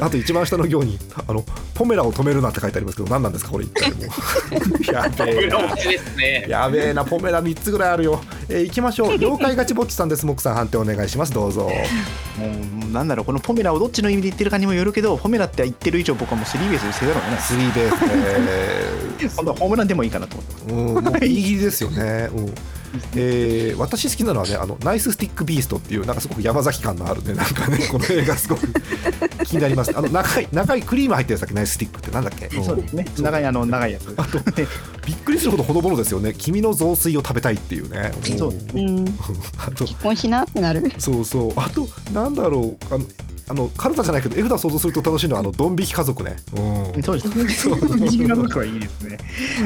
[0.00, 4.04] あと一番下の行にあのポメラを止めるなって書いてありますけど何なんですかこれ一体もう。
[4.92, 5.48] やべえ。
[5.48, 6.58] な。
[6.62, 9.08] やべえなポメラ3つぐらいあるよ、えー、行きましょう。
[9.18, 10.26] 妖怪ガチぼっちさんです。
[10.26, 11.32] モックさん判定お願いします。
[11.32, 11.62] どうぞ。
[11.62, 11.70] も
[12.86, 17.40] うなんだろうこのポメラをどっちの意味で言ってるかにもよるけどポメラって言ってる以上僕はもうスリーベースでせざるを得ない。
[17.40, 18.00] スリーベース
[19.36, 20.74] 今度はホームランでもいいかなと思ってます。
[20.74, 22.28] うん、もうギリギリですよね。
[22.34, 22.54] うん。
[23.14, 28.66] えー私好きなのはねあのナイススティックビーストっていうなんかすごく山崎感のあるねなんかね この映画すごく
[29.44, 29.92] 気になります。
[29.96, 31.54] あの長い長いクリーム入ってるやつだっけ？
[31.54, 33.06] ナイススティックってなんだっけ、んそうですね。
[33.20, 34.12] 長いあの長いやつ。
[34.16, 34.40] あと
[35.06, 36.34] びっくりするほどほどぼのですよね。
[36.36, 38.12] 君の雑炊を食べたいっていうね。
[38.36, 39.18] そううんうん。
[39.58, 40.82] あと結婚しなってなる。
[40.98, 41.52] そうそう。
[41.56, 42.94] あとなんだろう。
[42.94, 43.04] あの
[43.50, 47.02] あのカルタじゃないけど絵札想像すると楽しいのはあのドン引き家族ね、うん。
[47.02, 47.44] そうですね。
[48.04, 49.18] 自分の僕はいいですね。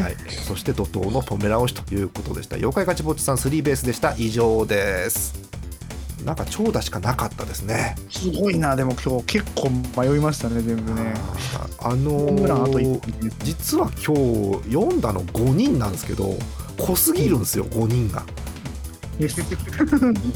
[0.02, 2.56] はい、そして怒涛のポメラ推しということでした。
[2.56, 4.14] 妖怪ガチぼっちさんスリーベースでした。
[4.16, 5.34] 以上です。
[6.24, 7.94] なんか長打しかなかったですね。
[8.08, 8.74] すごいな。
[8.74, 9.68] でも今日結構
[10.00, 11.12] 迷いましたね全部ね。
[11.82, 14.16] ああのホームランあと1ー本です実は今
[14.62, 16.38] 日読んだの5人なんですけど
[16.78, 18.24] 濃すぎるんですよ5人が。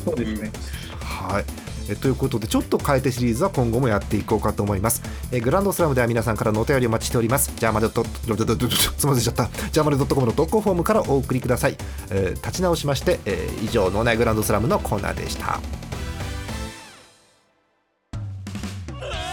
[0.05, 0.53] そうですね。
[1.01, 1.45] はい
[1.89, 5.03] えということでちょっと変えてシリーズは今後もやっていこうかと思います。
[5.33, 7.53] えグランドスラムでは皆さんからのお便りお待ちしております。
[7.57, 11.77] ジャーマネドットドドドドドすみませんちゃったジャーマネドットコムの投稿フォームからお送りください、
[12.11, 15.61] えー立ち直しまして、えー以上脳内グランドスラムのコーナーでした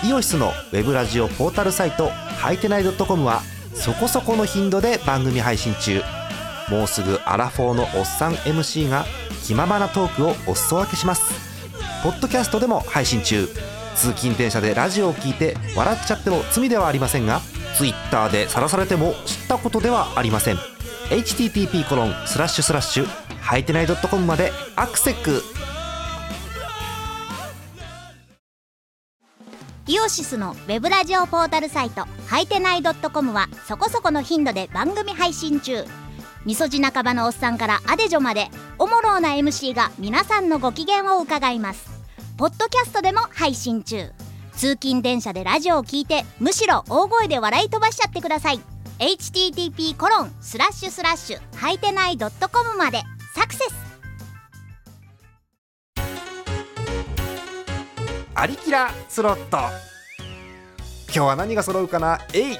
[0.03, 3.41] イオシスのウェブラジオポータルサイトはいてない .com は
[3.73, 6.01] そこそこの頻度で番組配信中
[6.69, 9.05] もうすぐアラフォーのおっさん MC が
[9.43, 11.54] 気ままなトークをお裾分けします
[12.05, 13.47] ポッドキャストでも配信中。
[13.95, 17.41] 通勤電車でラジオを聞いて笑っちゃっても罪ではありませんが
[17.79, 20.57] Twitter で晒されても知ったことではありません。
[21.09, 23.07] http コロンスラッシュスラッシュ
[23.41, 25.41] はいてない .com までアクセック
[29.87, 35.83] イオシスのウェブラジオポータルサイトはいてない .com はそこそこの頻度で番組配信中。
[36.45, 41.94] みそじ半ばのおっさんからアデジョまでおもろうな MC が皆さんのご機嫌を伺います。
[42.37, 44.11] ポッドキャストでも配信中。
[44.57, 48.59] 通勤電車でラジオを聞いてむしろ大声で笑い飛ばしちゃってください。
[48.99, 52.29] http コロンスラッシュスラッシュはいてない .com
[52.77, 53.73] までサクセス。
[58.33, 59.57] アリキラスロット。
[61.05, 62.19] 今日は何が揃うかな？
[62.33, 62.57] えい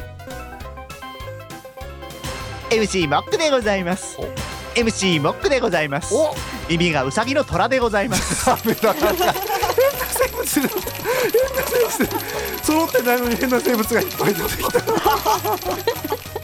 [2.69, 4.17] MC モックでございます。
[4.75, 6.15] MC モックでございます。
[6.15, 6.33] お。
[6.69, 8.49] 耳がウサギの虎でございます
[10.45, 12.63] 物変な生物。
[12.63, 16.34] 揃ってないのに変な生物がいっぱい出てきた。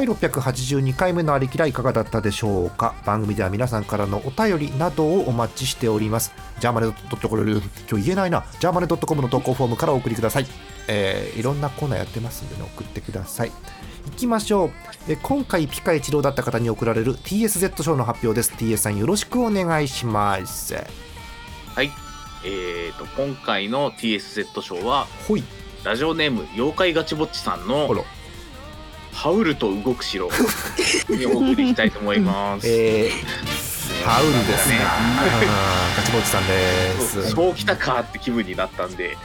[0.00, 2.94] 第682回目のありきらいかがだったでしょうか？
[3.04, 6.32] 番組では皆さんからのお便りなどをお待ちしております。
[6.58, 7.60] ジャーマネドットコム今
[7.98, 8.46] 日言えないな。
[8.58, 10.46] ジャーマネドットコムの投稿フォームからお送りください、
[10.88, 13.50] えーいろんなコーナーやってますんでね送ってください。
[14.06, 14.70] 行きましょう。
[15.06, 18.54] えー今回ピカイチローだった方に送られる TSZ 賞の発表です。
[18.56, 20.72] TS さんよろしくお願いします。
[20.72, 21.90] はい。
[22.46, 25.44] えーと、今回の TSZ 賞は、ほい。
[25.84, 28.02] ラジオネーム、妖怪ガチぼっちさんあのら、
[29.12, 30.28] ハウルと動く城。
[31.08, 32.66] にお送りしたいと思います。
[32.68, 34.78] えー、ハウルですね。
[35.96, 37.30] ガチボッチさんです。
[37.30, 39.16] そう来たかって気分になったんで、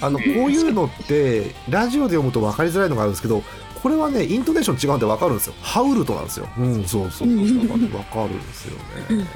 [0.00, 3.42] あのこういうのってラジオで読むと分かりづらいのがあるんですけど
[3.82, 5.54] これはねイントネーション違うんで分かるんですよ。
[5.62, 6.48] ハウルトなんですよ。
[6.58, 7.28] うんそうそう。
[7.28, 8.78] 分かるんですよ
[9.10, 9.26] ね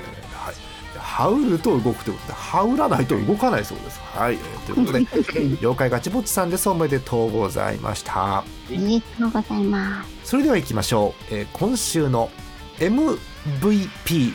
[1.13, 4.01] はいハウルと動くということでハウらないと動かないそうです。
[4.01, 6.69] はい、えーということで 妖怪ガチぼっちさんです。
[6.69, 8.39] おめでとうございました。
[8.39, 10.31] ありがとうございます。
[10.31, 12.31] それでは行きましょう、えー今週の
[12.79, 14.33] MVP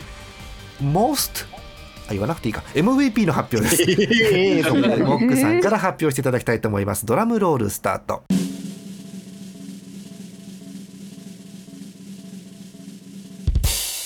[0.80, 1.46] most
[2.08, 2.62] あ言わなくていいか。
[2.74, 3.82] MVP の発表です。
[4.32, 7.04] ええモックさんから発表していただきたいと思います。
[7.04, 8.22] ドラムロールスタート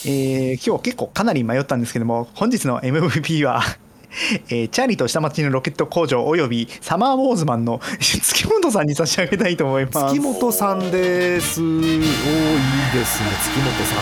[0.06, 3.62] えー今日結構かなり迷ったんですけども本日の MVP は、
[4.50, 10.14] えーチャーリーと下町のロケット工場およびサマーウォーズマンの 月本さんに差し上げたいと思います。
[10.14, 11.60] 月本さんです。
[11.60, 13.30] おーいいですね。
[13.42, 13.96] 月本さん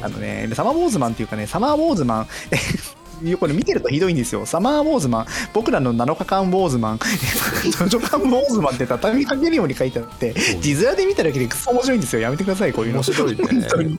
[0.00, 0.06] だ。
[0.06, 2.26] あのねサマーウォーズマンっていうかねサマーウォーズマン
[3.38, 4.46] これ見てるとひどいんですよ。
[4.46, 12.22] サマーウォーズマン、僕らの7日間ウォーズマン、図書館ウォーズマンって畳みかけるように書いてあって、字面で見ただけでクソ面白いんですよ。
[12.22, 12.98] やめてください、こういうの。
[12.98, 13.98] 面白いね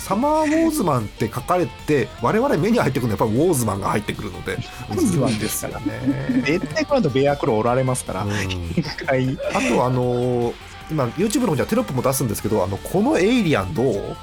[0.00, 8.24] サマーウォーズマンって書かれて我々目に入ってくるのはやっぱりウォーズマンが入ってくるのでウォーズマンですからね絶対この後ベアクロおられますから。
[8.24, 8.32] うん
[8.76, 10.54] 一回あとあのー
[10.90, 14.16] 今 YouTube の方にはテロップも出すんですけどあのこのエイリアンどう？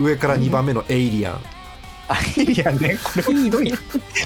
[0.00, 1.38] 上から2番目のエイリアンあ
[2.36, 3.72] いやね、これもひどい。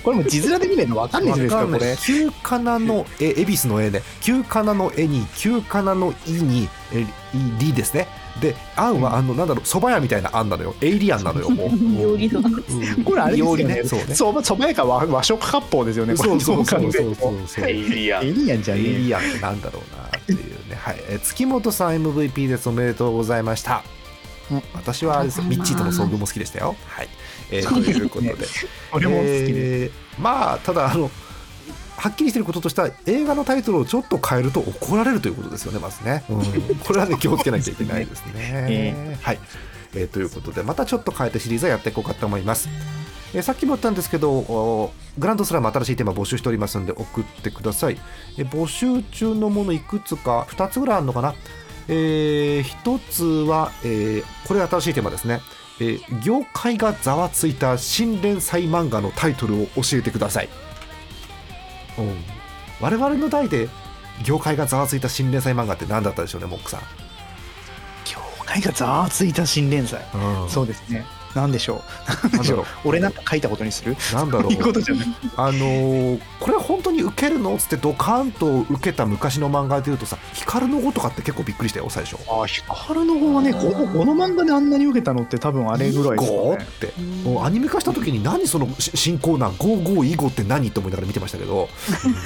[0.02, 2.30] これも字面で見ないのわかんないじゃないですか、これ。
[2.30, 7.04] 旧かなのえ恵比寿の絵ね旧かなの絵に旧かなの「い」に「え
[7.58, 8.06] り」ですね。
[8.40, 10.74] で「あん」はあのなんだろう蕎麦屋みたいな「あん」なのよ。
[10.80, 11.68] エイリアンなのよもう。
[12.00, 12.40] 料理の。
[12.40, 12.42] う
[13.00, 13.04] ん。
[13.04, 13.82] これあれですよね。
[13.84, 14.14] そうね。
[14.14, 16.14] そばそば屋か和和食割烹ですよね。
[16.14, 16.80] これそうそうそう。
[16.80, 18.24] そうそうそうエイリアン。
[18.24, 19.06] エイリアンじゃエイ。
[19.06, 19.20] リアン。
[19.20, 20.38] ってなんだろうなっていう
[20.70, 22.68] ね、はい、えー月本さん MVP です。
[22.68, 23.82] おめでとうございました。
[24.50, 24.62] うん。
[24.74, 26.76] 私はあれですミッチーとの遭遇も好きでしたよ。
[26.86, 27.08] はい、
[27.52, 28.36] えーということで。
[28.92, 29.82] 俺も好きで。
[29.84, 31.10] えーまあただあの
[31.96, 36.44] はっきりしてることとしては映画のタイトルをちょっと変えると怒られるということですよねまずね、うん。
[36.76, 39.38] これはね気をつけなきゃいけないですね、 えはい、
[39.94, 42.68] えーということでまたちょっと変えてシリーズはやっていこうかと思います。
[43.34, 47.98] えーさっきも言ったんですけどおグランドスラム新しいテーマ募集しておりますので送ってください。
[48.36, 51.34] えー募集中のものいくつか2つぐらいあるのかな。
[51.88, 55.40] えー、1つは、えーこれ新しいテーマですね、
[55.80, 60.48] えー業界がざわついた新連載漫画のタイトルを教えてください、
[61.98, 62.16] うん、
[62.80, 63.68] 我々の代で
[64.24, 66.80] 業界がざわついた新連載漫画って何だったでしょうねモックさん、
[68.04, 70.00] 業界がざわついた新連載。
[70.14, 71.04] うんそうですね。
[71.34, 71.82] なんでしょ
[72.32, 72.36] う。
[72.36, 72.64] なんでしょう。
[72.84, 73.96] 俺なんか書いたことにする？
[74.12, 75.06] なんだろいいうことじゃない。
[75.36, 77.54] あのーこれ本当に受けるの？
[77.54, 82.16] っつってドカーンと受けた昔の漫画でいうとさ「光の碁」とかって結構びっくりしたよ最初。
[82.28, 86.66] あ、ヒカルの方はね、このこの漫画であんなに受けたのって多分あれぐらいです囲碁っ。
[86.80, 86.92] て
[87.24, 91.68] もうアニメ化した時に何そのし新コーナー「ゴーゴー囲碁って何?」と思いながら見てましたけど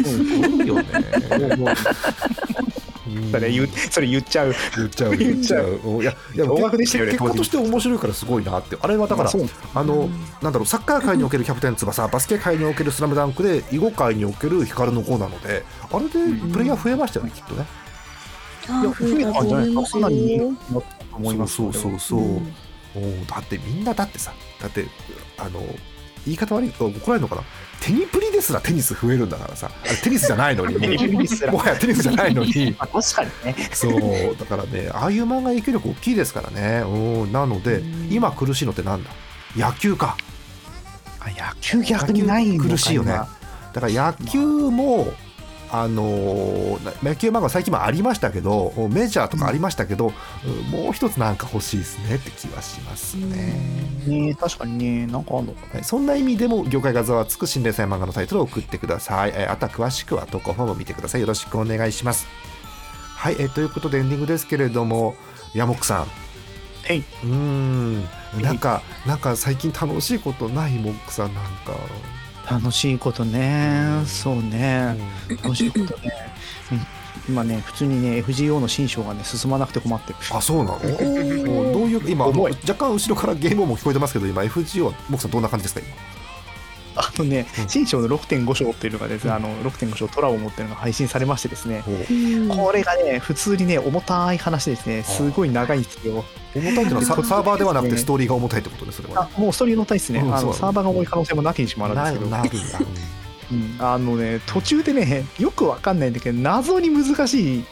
[0.05, 0.85] すごいよね
[3.31, 4.55] それ言うそれ言っちゃう。
[4.77, 6.03] 言っちゃう 言っちゃう。
[6.03, 8.77] いやいや驚愕でしたよね結果として面白いからすごいなって。
[8.81, 9.31] あれはだから
[9.75, 10.09] あの
[10.43, 16.11] なんだろうサッカー界におけるキャプテン翼バスケ界におけるスラムダンクで囲碁界における光の碁なのであれで
[16.53, 17.67] プレイヤー増えましたよねきっとね。
[18.69, 20.01] いや、増えたんじゃないですか。
[20.01, 21.55] かなり人気になったと思います。
[21.57, 22.21] そうそうそうそう、
[23.29, 24.87] だってみんなだってさだって
[25.39, 25.61] あの
[26.25, 27.43] 言い方悪いと怒られるのかな
[27.81, 29.71] テニプリですらテニス増えるんだからさ。
[29.85, 30.77] あれテニスじゃないのに。
[31.51, 32.75] もはやテニスじゃないのに。
[32.79, 33.71] あ 確かにね。
[33.73, 36.83] そうだからねああいう漫画影響力大きいですからね。
[36.85, 39.11] うんなので今苦しいのってなんだ？
[39.57, 40.17] 野球か。
[41.21, 43.13] あ野球逆にない苦しいよね。
[43.13, 43.29] 今。
[43.73, 45.13] だから野球も
[45.71, 50.13] あの野球漫画最近もありましたけどメジャーとかありましたけど、
[50.45, 53.61] うんもう一つなんか欲しいですねって気はしますね、
[54.07, 61.21] ね確かにね、なんかあんのかはい、そんな意味でも業界がざわつく新連載漫画のタイトルを送ってください、えーあとは詳しくは投稿フォームを見てください。
[61.21, 62.27] よろしくお願いします。
[63.17, 65.17] はい、えーということでエンディングですけれども
[65.55, 66.07] ヤモックさん。
[66.07, 66.07] は
[66.93, 66.99] い。
[66.99, 68.05] うーん。
[68.43, 70.73] なんかなんか最近楽しいことない？
[70.79, 71.73] モックさんなんか、
[72.51, 74.97] 楽しいことね、そうね、
[75.43, 76.13] 楽しいことね。
[76.73, 76.87] うん。
[77.29, 80.17] 今ね、普通にね、FGO の新章がね、進まなくて困ってる。
[80.33, 80.79] あそうなの？
[81.73, 85.81] どういう今若干後ろからゲーム音も聞こえてますけど今 FGO はモックさんどんな感じですか？
[85.81, 86.26] 今
[86.97, 92.49] あのねうん、新章の6.5章っていうのがですね、あの6.5章トラを持ってるのが配信されましてですね、うん。
[92.49, 96.25] これがね、普通にね、重たい話ですね、すごい長いんですよ。
[96.55, 99.15] 重たいっていうのはササーバーではなくてねストーリーが重たいってことですそれ。
[99.15, 102.25] はあもうストーリーの体ですね、あのサーバーが重い可能性もなきにしもあらなずで
[102.59, 102.91] すけど、
[103.53, 103.77] うん。
[103.79, 107.65] あのね、途中でね、よくわかんないんだけど、謎に難しい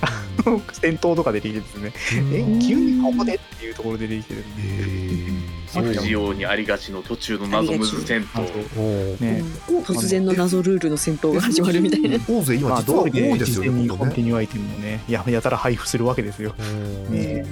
[0.00, 2.58] あの戦闘とか出てきてですね、うん。
[2.58, 9.20] え、急にここでっていうところで出てきてるんで、へーそうなんだ FGO にありがちの途中の謎むず戦闘。
[9.20, 12.18] ね、突然の謎ルールの戦闘が始まるみたいな。
[12.28, 16.54] 大勢今まあ、実は多いですよねコンティニューアイテムもね、ややたら配布するわけですよ。
[16.58, 17.46] うんね。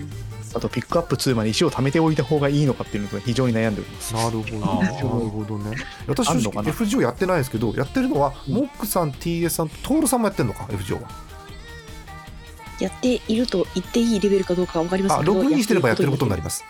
[0.52, 4.14] あと、ピックアップ2まで石を貯めておいた方がいいのかっていうのが非常に悩んでおります。
[4.14, 4.42] なるほど。
[4.64, 4.82] あー。
[4.82, 5.76] なるほどね
[6.08, 11.08] 私正直 FGO やってないですけどやってるのはモックさん TS さんトールさんもやってるのか FGO は？
[12.80, 15.32] やっていると言っていいレベルかどうかは分かりませんけど。
[15.32, 16.64] あログインしてればやってることになります。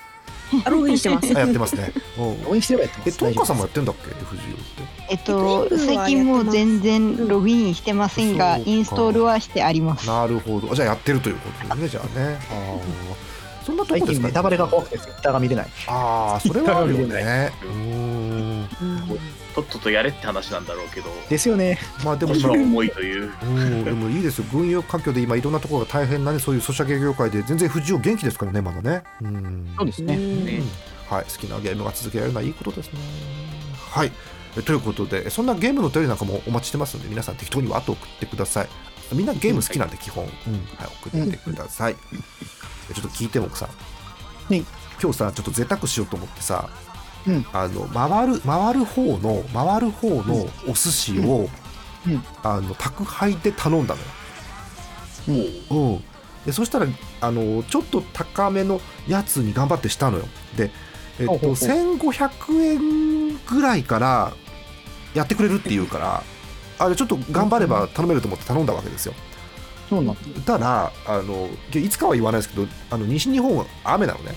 [0.64, 1.36] あ、ログインしてます。
[1.36, 1.92] あやってますね。
[2.18, 2.20] う。
[2.20, 3.08] ん応援してればやってます。
[3.08, 10.06] えトーカさんもや大ってんだっけ？FGO ってえっと、最近もう全然ログインしてませんが、そうかインストールはしてあります。
[10.06, 10.74] なるほど。
[10.74, 12.38] じゃあやってるということですねじゃあね。
[12.50, 13.66] あー。
[13.66, 14.06] そんなとこですか？
[14.06, 15.66] 最近ネタバレが怖くてツイッターが見れない。
[15.86, 17.52] ああそれはあるよね。
[17.62, 18.68] うーん
[19.54, 21.10] とっととやれって話なんだろうけど。
[21.28, 21.78] ですよね。
[22.04, 23.32] まあでも今重いという。
[23.42, 29.02] うん、でもいいですよ、軍用環境で今、いろんなところが大変なね、そういうソシャゲ業界で、全然藤尾元気ですからね、まだね。
[29.22, 30.16] うん、そうですね。
[30.16, 30.62] ね
[31.08, 33.00] はい、好きなゲームが続けられるのはいいことですね。
[33.90, 34.12] はい。
[34.56, 38.68] えということでそんなゲームのお便りなんかもお待ちしてますので皆さん適当にわっと送ってください。
[39.12, 40.30] みんなゲーム好きなんで基本、うん。
[40.30, 40.34] はい、
[41.02, 41.96] 送ってください、
[42.90, 43.66] えちょっと聞いても奥さ。
[43.66, 44.64] ん、はい。
[45.02, 46.68] 今日さちょっと贅沢しようと思ってさ、
[47.26, 47.46] うん。
[47.52, 51.48] あの回る回る方の回る方のお寿司を、
[52.06, 52.12] うん。
[52.12, 52.24] うん。
[52.42, 54.06] あの宅配で頼んだのよ。
[55.70, 55.74] う。
[55.96, 56.04] ん、
[56.46, 56.86] でそしたら
[57.20, 60.24] あのちょっと高めのやつに頑張ってしたのよ。
[60.56, 60.70] で、
[61.18, 61.68] えっと、ほうほうほう。
[61.68, 64.32] 1500円ぐらいから
[65.14, 66.22] やってくれるっていうから
[66.78, 69.14] あれちょっと頑張れば頼めると思って頼んだわけですよ。
[69.88, 70.16] そうなん
[70.46, 74.34] ただあのいつかは言わないですけどあの西日本は雨なのね、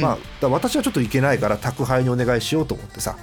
[0.00, 3.16] まあ、私はちょっと行けないから宅配にお願いしようと思ってさ。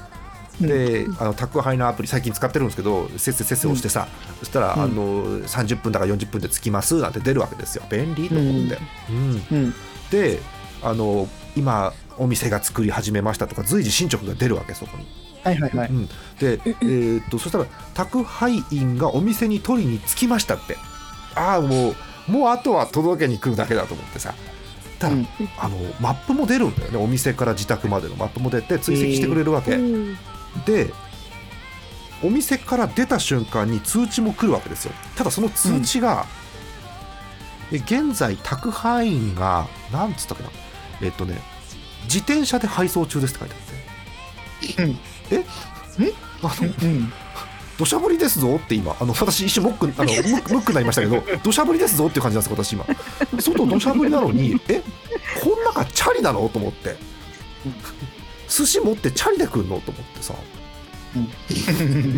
[0.61, 4.81] であの宅配のアプリ最近使ってるんですけどせっせせっせ押してさ、そしたら、うん。
[4.81, 7.83] あの30分だか40分で着きますなんて出るわけですよ。
[7.89, 8.77] 便利と思って、
[9.09, 9.43] うん。
[9.51, 9.73] うん。
[10.11, 10.39] で
[10.81, 15.05] あの今お店が作り始めましたとか随時進捗が出るわけそこに、
[15.43, 15.89] はいはいはい。
[15.89, 20.75] うん、で、えーっとそしたら宅配員がお店に取りに着きましたって。
[21.35, 24.35] ああもうもうあとは届けに来るだけだと思ってさ
[24.99, 25.27] ただ、うん。
[25.57, 26.97] あのマップも出るんだよね。
[26.97, 30.17] お店から自宅までのマップも出て追跡してくれるわけ、うん。
[30.65, 30.93] で
[32.21, 34.93] お店から出た瞬間に通知も来るわけですよ。
[35.15, 36.25] ただその通知が、
[37.71, 40.49] え現在宅配員がなんつったっけな。
[41.01, 41.41] えっとね
[42.03, 43.59] 自転車で配送中ですって書いてあ
[44.73, 44.99] って、うん。
[45.31, 45.45] え？
[46.07, 47.13] えあのうん
[47.79, 50.11] 土砂降りですぞって今あの私一瞬モックあの
[50.53, 52.85] ムックになりましたけど土砂降りですぞっていう感じなんですよ私今。
[53.39, 54.83] 外土砂降りなのにえ
[55.41, 56.97] こん中チャリなのと思って。
[58.49, 60.33] 寿司持ってチャリで来るのと思ってさ。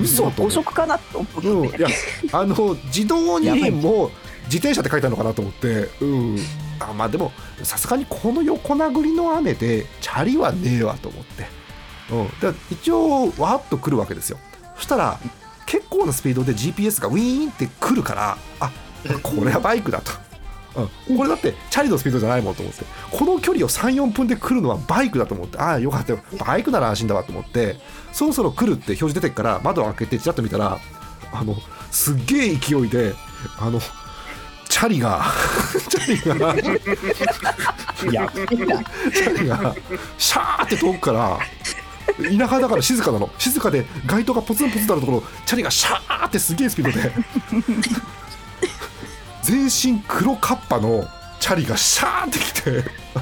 [0.02, 0.54] 嘘と思誤って。
[0.54, 1.88] 色かなと思って、うん、いや
[2.32, 4.10] あの自動にも
[4.46, 6.38] 自転車って書いてあるのかなと思って、うん、
[6.80, 7.32] あまあでも
[7.62, 11.46] さすがにこの横殴りの雨でチャリはねえわと思って、
[12.12, 14.40] うん、で一応わーっと来るわけですよ。
[14.76, 15.20] そしたら
[15.72, 18.70] 結構なスピードで GPS がウィーンって来るからあ
[19.24, 20.12] これはバイクだと。
[21.08, 22.84] うん、これだってチャリのスピードじゃないもんと思って。
[23.10, 25.58] この距離を34分で来るのはバイクだと思って。
[25.60, 26.20] ああよかったよ。
[26.46, 27.78] バイクなら安心だわと思って。
[28.12, 30.78] そろそろ来るって表示出てっから窓を開けてちらっと見たら
[31.32, 31.56] あの
[31.90, 33.14] すっげえ勢いで
[33.58, 33.80] あの
[34.68, 35.24] チャリが
[35.90, 39.74] チャリがチャリが
[40.18, 41.40] シャーって遠くから
[42.38, 43.30] 田舎だから静かなの。
[43.38, 47.12] 静かで街灯がポツンポツンとあるところチャリがシャーってすげえスピードで。
[49.44, 51.08] 全身黒カッパの
[51.40, 52.84] チャリがシャーってきて
[53.16, 53.22] あ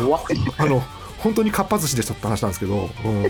[0.00, 0.20] の
[0.58, 0.84] あの
[1.18, 3.24] 本当にかっぱ寿司でしたって話なんですけど、うん。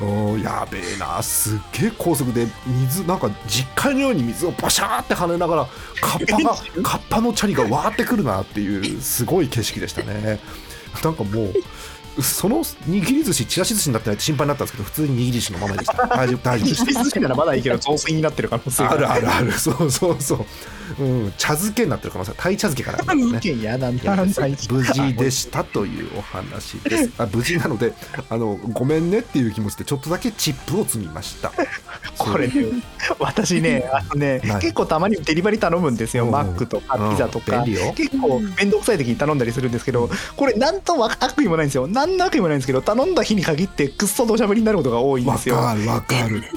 [0.00, 1.20] お ーやべえな。
[1.22, 5.66] すっげえ高速で水なんか実家のように水をバシャーって跳ねながら
[6.00, 10.38] カッパがカッパのチャリがわーってくるなっていうすごい景色でしたね
[11.02, 11.54] なんかもう
[12.22, 16.06] その握り寿司ちらし寿司になってないって心配になったんですけど普通に握り寿司のままでした。
[16.08, 19.52] 大丈夫大丈夫でし寿ならまだいいけど雑炊になってる可能性があるあるある。
[19.52, 20.46] そうそうそ
[20.98, 23.04] う、うん、茶漬けになってる可能性鯛茶漬けから。
[23.04, 27.10] なんですね意見やだいやな無事でしたというお話です。
[27.18, 27.92] あ無事なので
[28.30, 31.52] あのごめんねっていう気持ちでちょっとだけチップを積みました。
[32.16, 32.54] これね
[33.18, 34.60] 私ねあのね はい。
[34.62, 36.24] 結構たまにデリバリー頼むんですよ。
[36.24, 36.30] うん。
[36.30, 37.10] マックとかうん。
[37.10, 37.62] ピザとか。
[37.64, 37.92] 便利よ。
[37.94, 45.56] 結構面倒くさい時に頼んだりするんですけどこれなんとわ悪意もないんですよ何の悪意もないんですけど頼んだ日に限ってくっそ土砂降りになることが多いんわですよ。
[45.56, 46.44] かるわかる。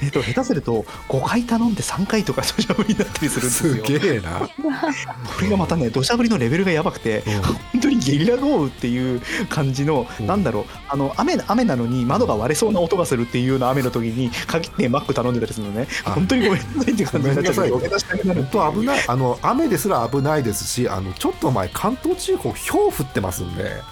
[0.00, 4.48] えっと下手すると5回頼んで3回とか土砂降りになったりするんですすよげえな。
[4.48, 4.48] こ
[5.40, 7.42] れがまたね土砂降りのレベルがやばくてうん。
[7.42, 10.26] 本当にゲリラ豪雨っていう感じの、うん。
[10.26, 15.88] なんだろうあの雨雨なのに窓が割れそうな音がするっていうような雨の時に限ってマック頼んでたりするのね。
[16.04, 16.12] あ。
[16.12, 19.04] 本当にごめんなさいって感じになっちゃって危ない。
[19.08, 23.82] あの雨ですら危ないですしあのちょっと前関東地方ひょう降ってますんで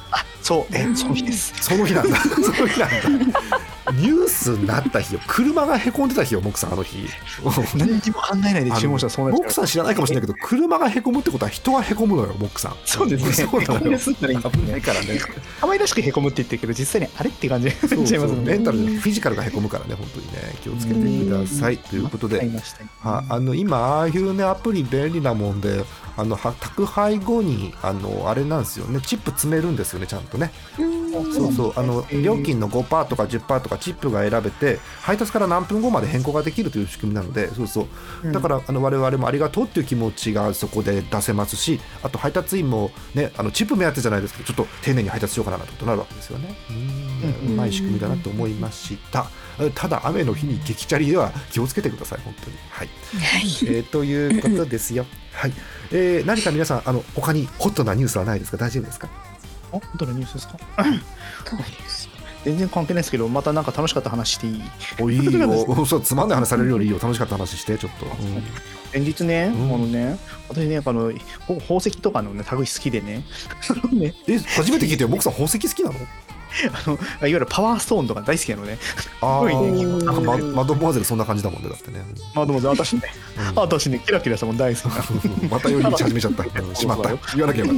[0.47, 2.29] そうえその日ですその日なんだそ
[2.63, 3.41] の日なんだ。
[3.93, 5.21] ニュースになった日よ。
[5.27, 7.07] 車がへこんでた日よモクさんあの日。
[7.77, 9.49] 何にも考えないで注文したらそうなっモちゃう。
[9.49, 12.77] クさん知らないかもしれないけど車がへこむってことは人がへこむのよモクさん。
[12.85, 13.49] そうですね。
[13.51, 13.99] そうなのよ。
[13.99, 15.21] すんなら危ないからね。
[15.61, 20.57] 可愛らしくへこむって言ってるけど実際にあれって感じになっちゃいますねメンタルでフィジカルがへこむからね本当にね。
[20.63, 21.79] 気をつけてください。
[21.79, 22.51] ということで。
[23.03, 25.85] はあの今ああいうねアプリ便利なもんで
[26.17, 29.01] あのは宅配後にあのあれなんですよね。
[29.01, 30.96] チップ詰めるんですよねちゃんとね、うん
[31.33, 37.87] そうそうあの料金の5%とか10%とかチップが選べて配達から何分後まで変更ができるという仕組みなのでそうそ
[38.25, 38.33] う。
[38.33, 46.57] だからあの我々もありがとうっていう気持ちがそこで出せますしあと配達員もねあのチップ目当てじゃないですけどちょっと丁寧に配達しようかなとになるわけですよね。
[47.47, 49.27] うまい仕組みだなと思いました
[49.75, 52.89] ただ雨の日に激チャリでは気をつけてください本当にはい、
[53.67, 55.53] えーということですよはい、
[55.93, 56.83] えー何か皆さん。
[56.87, 59.09] あの他にホットなニュースはないですか大丈夫ですか
[59.85, 60.57] あどのニュースですか？
[62.45, 64.63] 全然関係ないですけどまたなんか楽しかった話していい？
[65.01, 65.67] おいいよ。
[65.87, 68.07] そうつまんない話されるよりいいよ楽しかった話してちょっと、
[68.93, 69.75] 先日ね、うん。
[69.75, 70.17] あのね
[70.49, 71.13] 私ねあの
[71.49, 73.25] ほ宝石とかのね類好きでね。
[73.93, 75.09] ね え初めて聞いてよ。
[75.09, 75.97] 僕さん宝石好きなの？
[76.73, 78.79] あのいわゆるパワーストーンとか大好きなのね。
[79.21, 79.85] あすごいね。
[79.87, 82.05] ーなんかママドモアゼルそんな感じだもんねだってね、
[82.35, 83.03] まあでも私ね。
[83.51, 83.55] うん。
[83.57, 86.45] 私ねキラキラしたもん大好きな また寄り道始めちゃった。
[86.63, 87.11] うんしまった。
[87.35, 87.77] 言わなきゃよかっ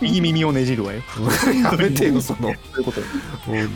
[0.00, 1.00] 右耳をねじるわよ。
[1.44, 2.54] た やめてよその。
[2.72, 3.06] ということで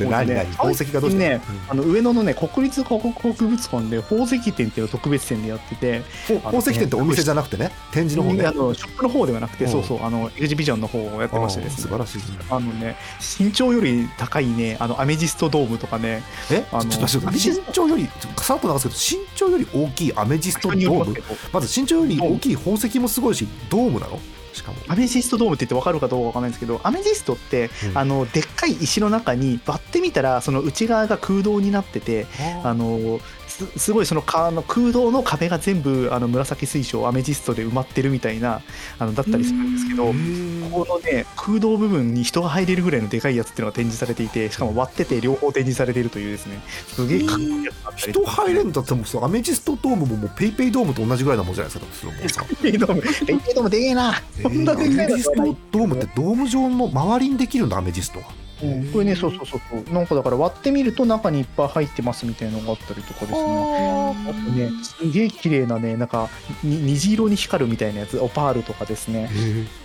[0.07, 0.47] 何何？
[0.53, 1.19] 宝石がどうした？
[1.19, 8.47] ねあの上野のね国立国博物館で宝石展っていう特別展でやっててうん宝石店ってお店じゃなくてね展示の方ね。
[8.47, 9.71] あのショップの方ではなくてうん。
[9.71, 11.83] そうそうあのエグジビジョンの方をやってましてですね。
[11.83, 12.37] 素晴らしいですね。
[12.51, 16.23] あのね身長より高いねあのアメジストドームとかね。
[16.51, 16.65] え？
[16.73, 18.07] あの身長より
[18.37, 21.17] さらっと流すけど身長より大きいアメジストドーム？
[21.53, 24.19] まず身長より大きい宝石もすごいしドームなの？
[24.53, 24.79] しかも。
[24.89, 27.99] アメジストドームって言って分かるかどうか分かんないんですけどアメジストって、うん。
[27.99, 32.27] あのでっかい石の中に割ってみたらその内側が空洞になってて
[32.65, 33.21] あの
[33.57, 38.61] すすごいそのかあの空洞の壁が全部あの紫水晶アメジストで埋まってるみたいな
[38.99, 48.13] あのだったりするんですけど、ここのね空洞部分に人が入れるぐらいのでかいやつっていうのが展示されていてしかも割ってて両方展示されているというですねすげえかっこいいやつがあったり。
[48.13, 53.63] 人入れんだってもうさアメジストドームももうペイペイドームと同じぐらいなもんじゃないですか ペイペイドームペイペイドー。
[53.63, 55.43] ムでけえなこんなでかいアメジスト
[55.73, 58.27] ドームってドーム状の周りにできるんだアメジストが
[58.63, 58.93] うん。
[58.93, 59.95] これねそうそうそうそう。
[59.95, 64.15] なんかだから割ってみると中にいっぱい入ってますみたいなのがあったりとかですね。
[64.29, 66.29] あとねすげえ綺麗なねなんか
[66.63, 69.31] に虹色に光るみたいなやつオパールとかですね。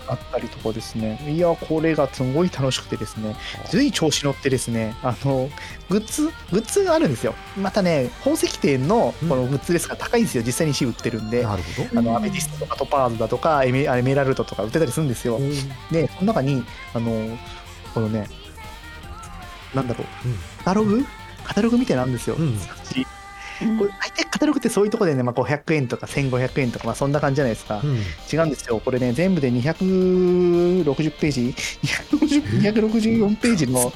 [0.08, 1.20] あったりとかですね。
[1.30, 3.36] いやこれがすごい楽しくてですね。
[3.66, 5.50] つい調子乗ってですねあの
[5.90, 7.34] グッズグッズがあるんですよ。
[7.58, 10.44] またね宝石店のこのグッズですから高いんですよ。
[10.46, 11.44] 実際に石売ってるんで。
[11.44, 12.00] なるほど。
[12.00, 15.40] あのアメジストとかトパーズだとかエメエメラルドとか売ってたりするんですよ。
[15.92, 16.64] でその中に
[16.94, 17.38] あの
[17.94, 18.28] このね
[19.74, 20.36] なんだろう、うん。
[20.58, 21.06] カタログ？
[21.44, 22.58] カタログみたいなんですよ、うん。
[23.78, 27.98] これ大体カタログってそういうところでね、まあ、500円とか1500円とか、まあ、そんな感じじゃないですか、うん。
[28.32, 28.80] 違うんですよ。
[28.80, 31.56] これね全部で260ページ。
[32.12, 33.92] 260 264ページの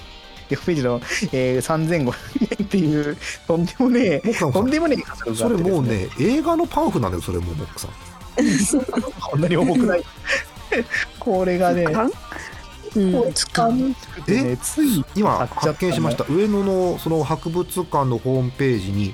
[0.49, 1.01] 100ページの、
[1.31, 3.17] えー、3500円っていう
[3.47, 7.91] とんでもねえとんでもねえカタログがそれもうね映画のパンフなんだよそれもうモックさん。
[9.21, 10.03] こんなに重くない。
[11.19, 11.85] これがね
[12.95, 13.11] うん。
[13.13, 13.73] こう使う。
[14.25, 16.25] てねつい今発見しました。
[16.29, 19.13] 上野のその博物館のホームページに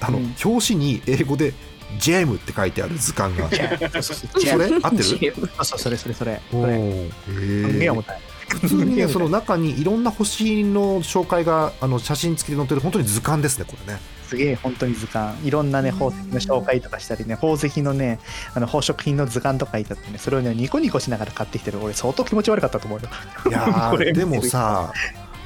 [0.00, 0.34] あの、うん。
[0.44, 1.54] 表紙に英語で
[1.98, 3.68] 「ジェーム」って書いてある図鑑がそれ？
[3.68, 5.02] 合ってる？
[5.02, 6.40] そうそうそれそれそれ。
[6.52, 6.74] おそれ。
[6.74, 7.92] ーすんげえへー。
[7.92, 15.46] 重たい普通にねその中にいろんな星の紹介があの写真付きで載ってる本当に図鑑ですねこれねすげえ本当に図鑑。
[15.46, 18.18] いろんなね宝石の紹介とかしたりね宝石のね
[18.54, 21.78] あの宝飾品の図鑑とか書いてあってねそれをねニコニコしながら買ってきてる。
[21.82, 23.08] 俺相当気持ち悪かったと思うよ。
[23.48, 24.92] いや でもさ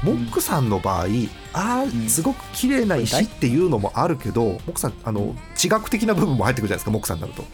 [0.02, 1.04] モックさんの場合
[1.52, 7.44] あーすごく綺麗な石っていうのもあるけどモックさんあの地学的な部分も入ってくるじゃないですかモックさんになると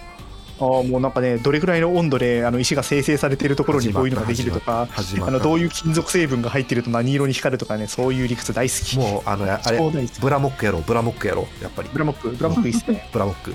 [0.61, 8.99] あーもうなんかねどれぐらいの温度であの石が生成されているところにこういうのができるとかあのどういう金属成分が入ってると何色に光るとかねそういう理屈大好き。
[8.99, 9.79] もうあのあれ
[10.21, 11.89] ブラモックやろうブラモックやろうやっぱり。
[11.93, 13.09] ブラモックブラモックいいっすね。
[13.13, 13.55] ブラモック。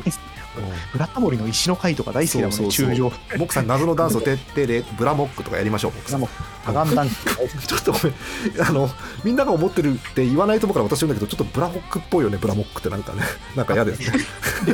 [0.91, 6.73] ブラタモリの石の回とか大好きだもんね中上モックさん謎のダンスをてってでブラモックとかやりましょうモさん。
[6.73, 7.67] ガンダンス。
[7.67, 8.13] ちょっとごめん。
[8.61, 8.89] あの
[9.23, 13.23] みんなが思ってるって言わないと思うから私言うんだけどちょっとブラモックっぽいよねブラモックってなんかね。
[13.55, 14.17] なんか嫌ですね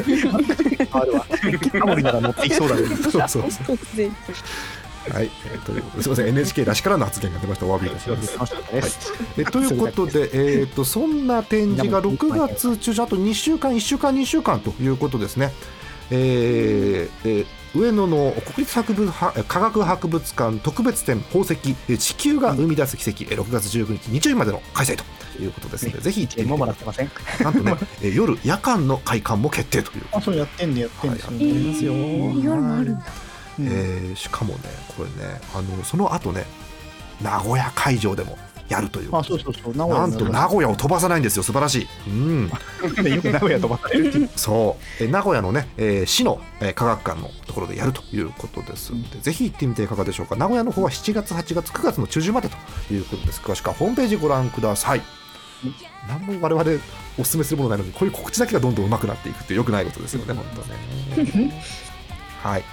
[0.92, 1.26] あるわ。
[1.72, 2.88] タモリなら乗っていきそうだね。
[3.10, 3.78] そうそうそう。
[5.12, 6.28] はい、えーとすみません。
[6.28, 7.66] NHK らしからの発言が出ました。
[7.66, 8.38] お詫びいたします。
[8.38, 15.52] 楽しかったです、えということで、えー、とそんな展示が6月中旬あと2週間1週間2週間ということですね、
[16.12, 25.03] えーえー上野の国立博物は科学博物館特別展宝石えー地球が生み出す奇跡えー6月19日日曜日までの開催と
[25.41, 27.11] いうことですので、ぜひ行ってみもてもらってません。
[27.41, 31.32] なんとね、えー夜夜間の開館も決定というあそうやってんでやってんですよ。
[31.32, 31.39] はい。
[31.39, 31.93] ね、やってますよ
[32.43, 33.05] 夜もあるんだ。
[33.61, 34.59] えーしかもね
[34.97, 36.45] これねあのその後ね
[37.22, 38.38] 名古屋会場でも
[38.70, 39.09] やるという。
[39.15, 39.76] あそうそうそう。
[39.76, 41.43] 名古屋なんと名古屋を飛ばさないんですよ。
[41.43, 42.43] 素晴らしい、うん、
[43.13, 44.30] よく名古屋飛ばされる。
[44.36, 45.03] そう。
[45.03, 50.36] え名古屋のね、えー市の、えー科学館のところでやるということですので、ぜひ行ってみていかがでしょうか。
[50.36, 53.41] 名古屋の方は7月8月9月の中旬までということです。
[53.41, 55.01] 詳しくはホームページご覧ください。
[56.07, 56.82] 何も我々
[57.17, 60.61] お勧めするものないのにこういう告知だけがどんどん上手くなっていくってよくないことですよね本当
[61.24, 61.63] ね。
[62.41, 62.63] はい。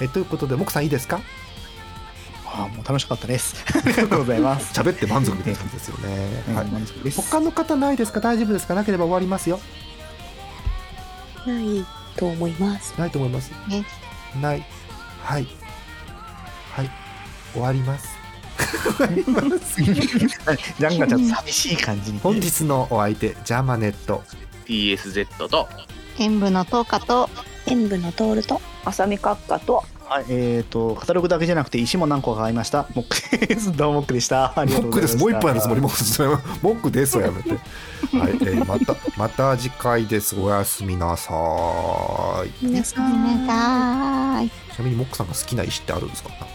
[0.00, 1.20] えということで木さんいいですか？
[2.54, 3.54] あもう楽しかったです。
[3.74, 4.78] ありがとうございます。
[4.78, 6.68] 喋って満足みたいな感じですよね、ははい。
[6.68, 7.20] い、満足です。
[7.22, 8.20] 他の方ないですか？
[8.20, 8.74] 大丈夫ですか？
[8.74, 9.58] なければ終わりますよ。
[11.46, 11.84] ない
[12.16, 12.94] と思います。
[12.98, 13.50] ないと思います。
[13.68, 13.84] ね。
[14.40, 14.64] ない。
[15.24, 15.46] はい。
[16.76, 16.90] はい。
[17.52, 18.08] 終わります。
[19.78, 22.20] ジャンがちょっと寂しい感じに。
[22.20, 24.22] 本日のお相手ジャーマネット。
[24.66, 25.68] TSZ と。
[26.18, 27.28] 演舞の10日と。
[27.66, 28.60] 演舞のトールと。
[28.84, 30.24] 浅見閣下とはい。
[30.28, 32.86] えっ、とカタログだけじゃなくて石も何個か買いました。
[32.94, 33.72] モックです。
[33.76, 34.52] どうもモックでした。
[34.58, 35.18] ありがとうモックございました。
[35.18, 35.18] です。
[35.18, 35.90] もう一本やるつもりもう
[36.62, 37.50] モックですはやめて。
[37.52, 40.36] はい、えーまたまた次回です。
[40.38, 41.32] おやすみなさ
[42.44, 42.50] い。
[42.64, 43.46] 皆さごめんん。
[43.46, 44.50] なさい。
[44.74, 46.28] ちなみにモックさんが好きな石ってあるんですか？
[46.30, 46.46] なんか。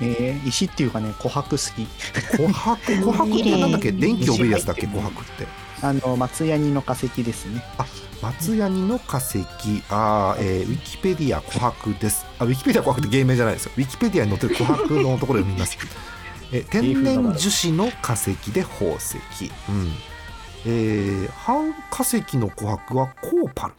[0.00, 1.88] えー石っていうかね琥珀好き。
[2.36, 2.76] 琥珀？
[3.02, 3.90] 琥珀ってなんだっけ？
[3.92, 4.86] 電気を帯びるやつだっけ？
[4.86, 5.46] 琥珀って
[5.84, 7.62] あの松ヤニの化石ですね。
[8.22, 9.44] 松ヤニの化石。
[9.90, 12.24] あー、えーウィキペディア琥珀です。
[12.38, 13.72] あウィキペディア琥珀って芸名じゃないですよ。
[13.76, 15.76] ウィキペディアに載ってる琥珀のところを読みます。
[16.52, 19.18] えー 天然樹脂の化石で宝石、
[19.68, 19.92] うん。
[20.64, 23.74] えー、半化石の琥珀はコーパル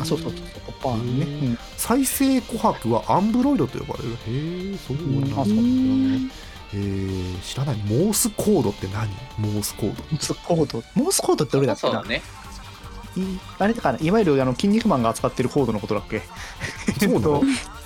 [0.00, 1.58] あそうそうそうコーパルね、うん。
[1.76, 4.10] 再生琥珀はアンブロイドと呼ばれる。
[4.10, 5.42] へえそうなんだ。
[5.42, 6.34] あそうなんだ
[6.74, 7.76] えー、知らない。
[7.76, 9.08] モースコードって何？
[9.38, 10.02] モースコード。
[10.02, 10.82] モースコード。
[10.94, 11.92] モースコードってどれだっけな？
[11.92, 12.22] そうだね。
[13.16, 13.20] い
[13.58, 16.22] あれだからいわゆるあのキン肉マンが扱ってる硬度のことだっけ？
[16.98, 17.42] そうなの？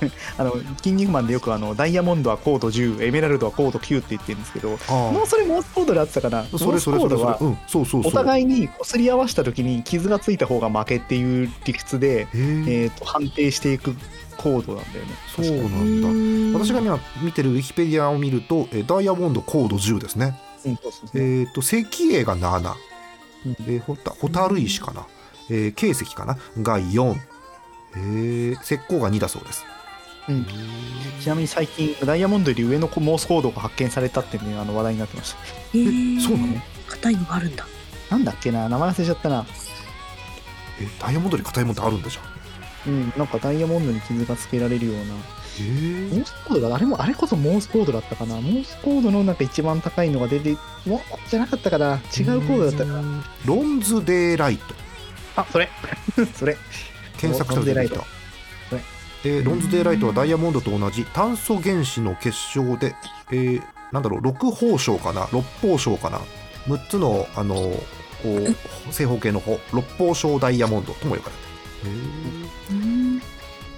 [0.38, 6.40] あのキン肉マンでよくあのダイヤモンドはコード10エメラルドはコード9って言ってるんですけどあもうそれモース硬度であってたかな？
[6.40, 8.00] あそれそれそれそれ。
[8.04, 13.94] お互いに擦り合わせた時に傷がついた方が負けっていう理屈で、えー、と判定していく
[14.42, 15.12] コードなんだよね。
[15.36, 16.58] そうなんだ。
[16.58, 20.38] 私が今見てるウィキペディアを見ると、えーダイヤモンドコード10ですね。
[20.64, 21.22] うんそうそうそう。
[21.22, 22.74] えっ、と、石英が7、
[23.46, 23.52] うん。
[23.52, 25.06] えー、ほたホタル石かな、
[25.50, 26.38] えー、軽石かな。
[26.62, 27.14] が4、
[27.96, 29.64] えー、石膏が2だそうです。
[30.28, 30.46] うん。
[31.20, 35.38] ちなみに最近ダイヤモンドより上のモースコードが発見されたってねあの話題になってました。
[35.74, 36.54] えーそうなの？
[36.88, 37.66] 硬いのがあるんだ。
[38.10, 39.46] なんだっけな名前忘れちゃったな。
[40.80, 42.39] えーダイヤモンドに硬いもんってあるんだじゃん。
[42.86, 45.02] うんなんかダイヤモンドに傷がつけられるような。
[45.58, 45.62] え。
[45.62, 48.36] ーモースコードがあれもあれこそモースコードだったかな。
[48.36, 50.56] モースコードのなんか一番高いのが出て
[50.86, 52.00] もうじゃなかったかな。
[52.16, 53.00] 違うコードだったかな。
[53.00, 53.24] うん。
[53.44, 54.74] ロンズデーライト。
[55.36, 55.68] あそれ。
[56.34, 56.56] それ。
[57.18, 58.04] 検索したら出てきた。
[58.04, 58.70] ロンズデーライト。
[58.70, 58.80] これ。
[59.22, 61.04] えーロンズデーライトはダイヤモンドと同じ。
[61.04, 62.94] 炭素原子の結晶で、
[63.30, 63.62] えー
[63.92, 65.24] なんだろう6方章かな。
[65.26, 66.20] 6方章かな。
[66.68, 67.82] 6つのあのこ
[68.24, 69.58] う正方形の方。
[69.72, 71.49] 六方章ダイヤモンドとも呼ばれて。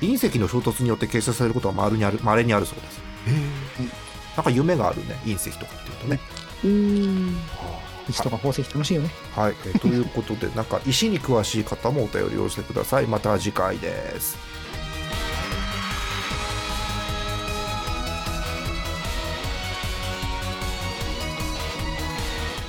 [0.00, 3.00] 隕石の衝突によって形成されることは稀にある稀にあるそうです。
[4.36, 6.20] なんか夢があるね隕石とかっていうとね、
[6.64, 7.36] うん。
[8.08, 9.10] 石とか宝石楽しいよね。
[9.34, 13.06] はい、えーということで なんか石に詳しい方もお便りをしてください。
[13.06, 14.36] また次回です。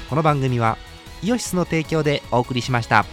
[0.10, 0.78] この番組は
[1.24, 3.06] イオシスの提供でお送りしました。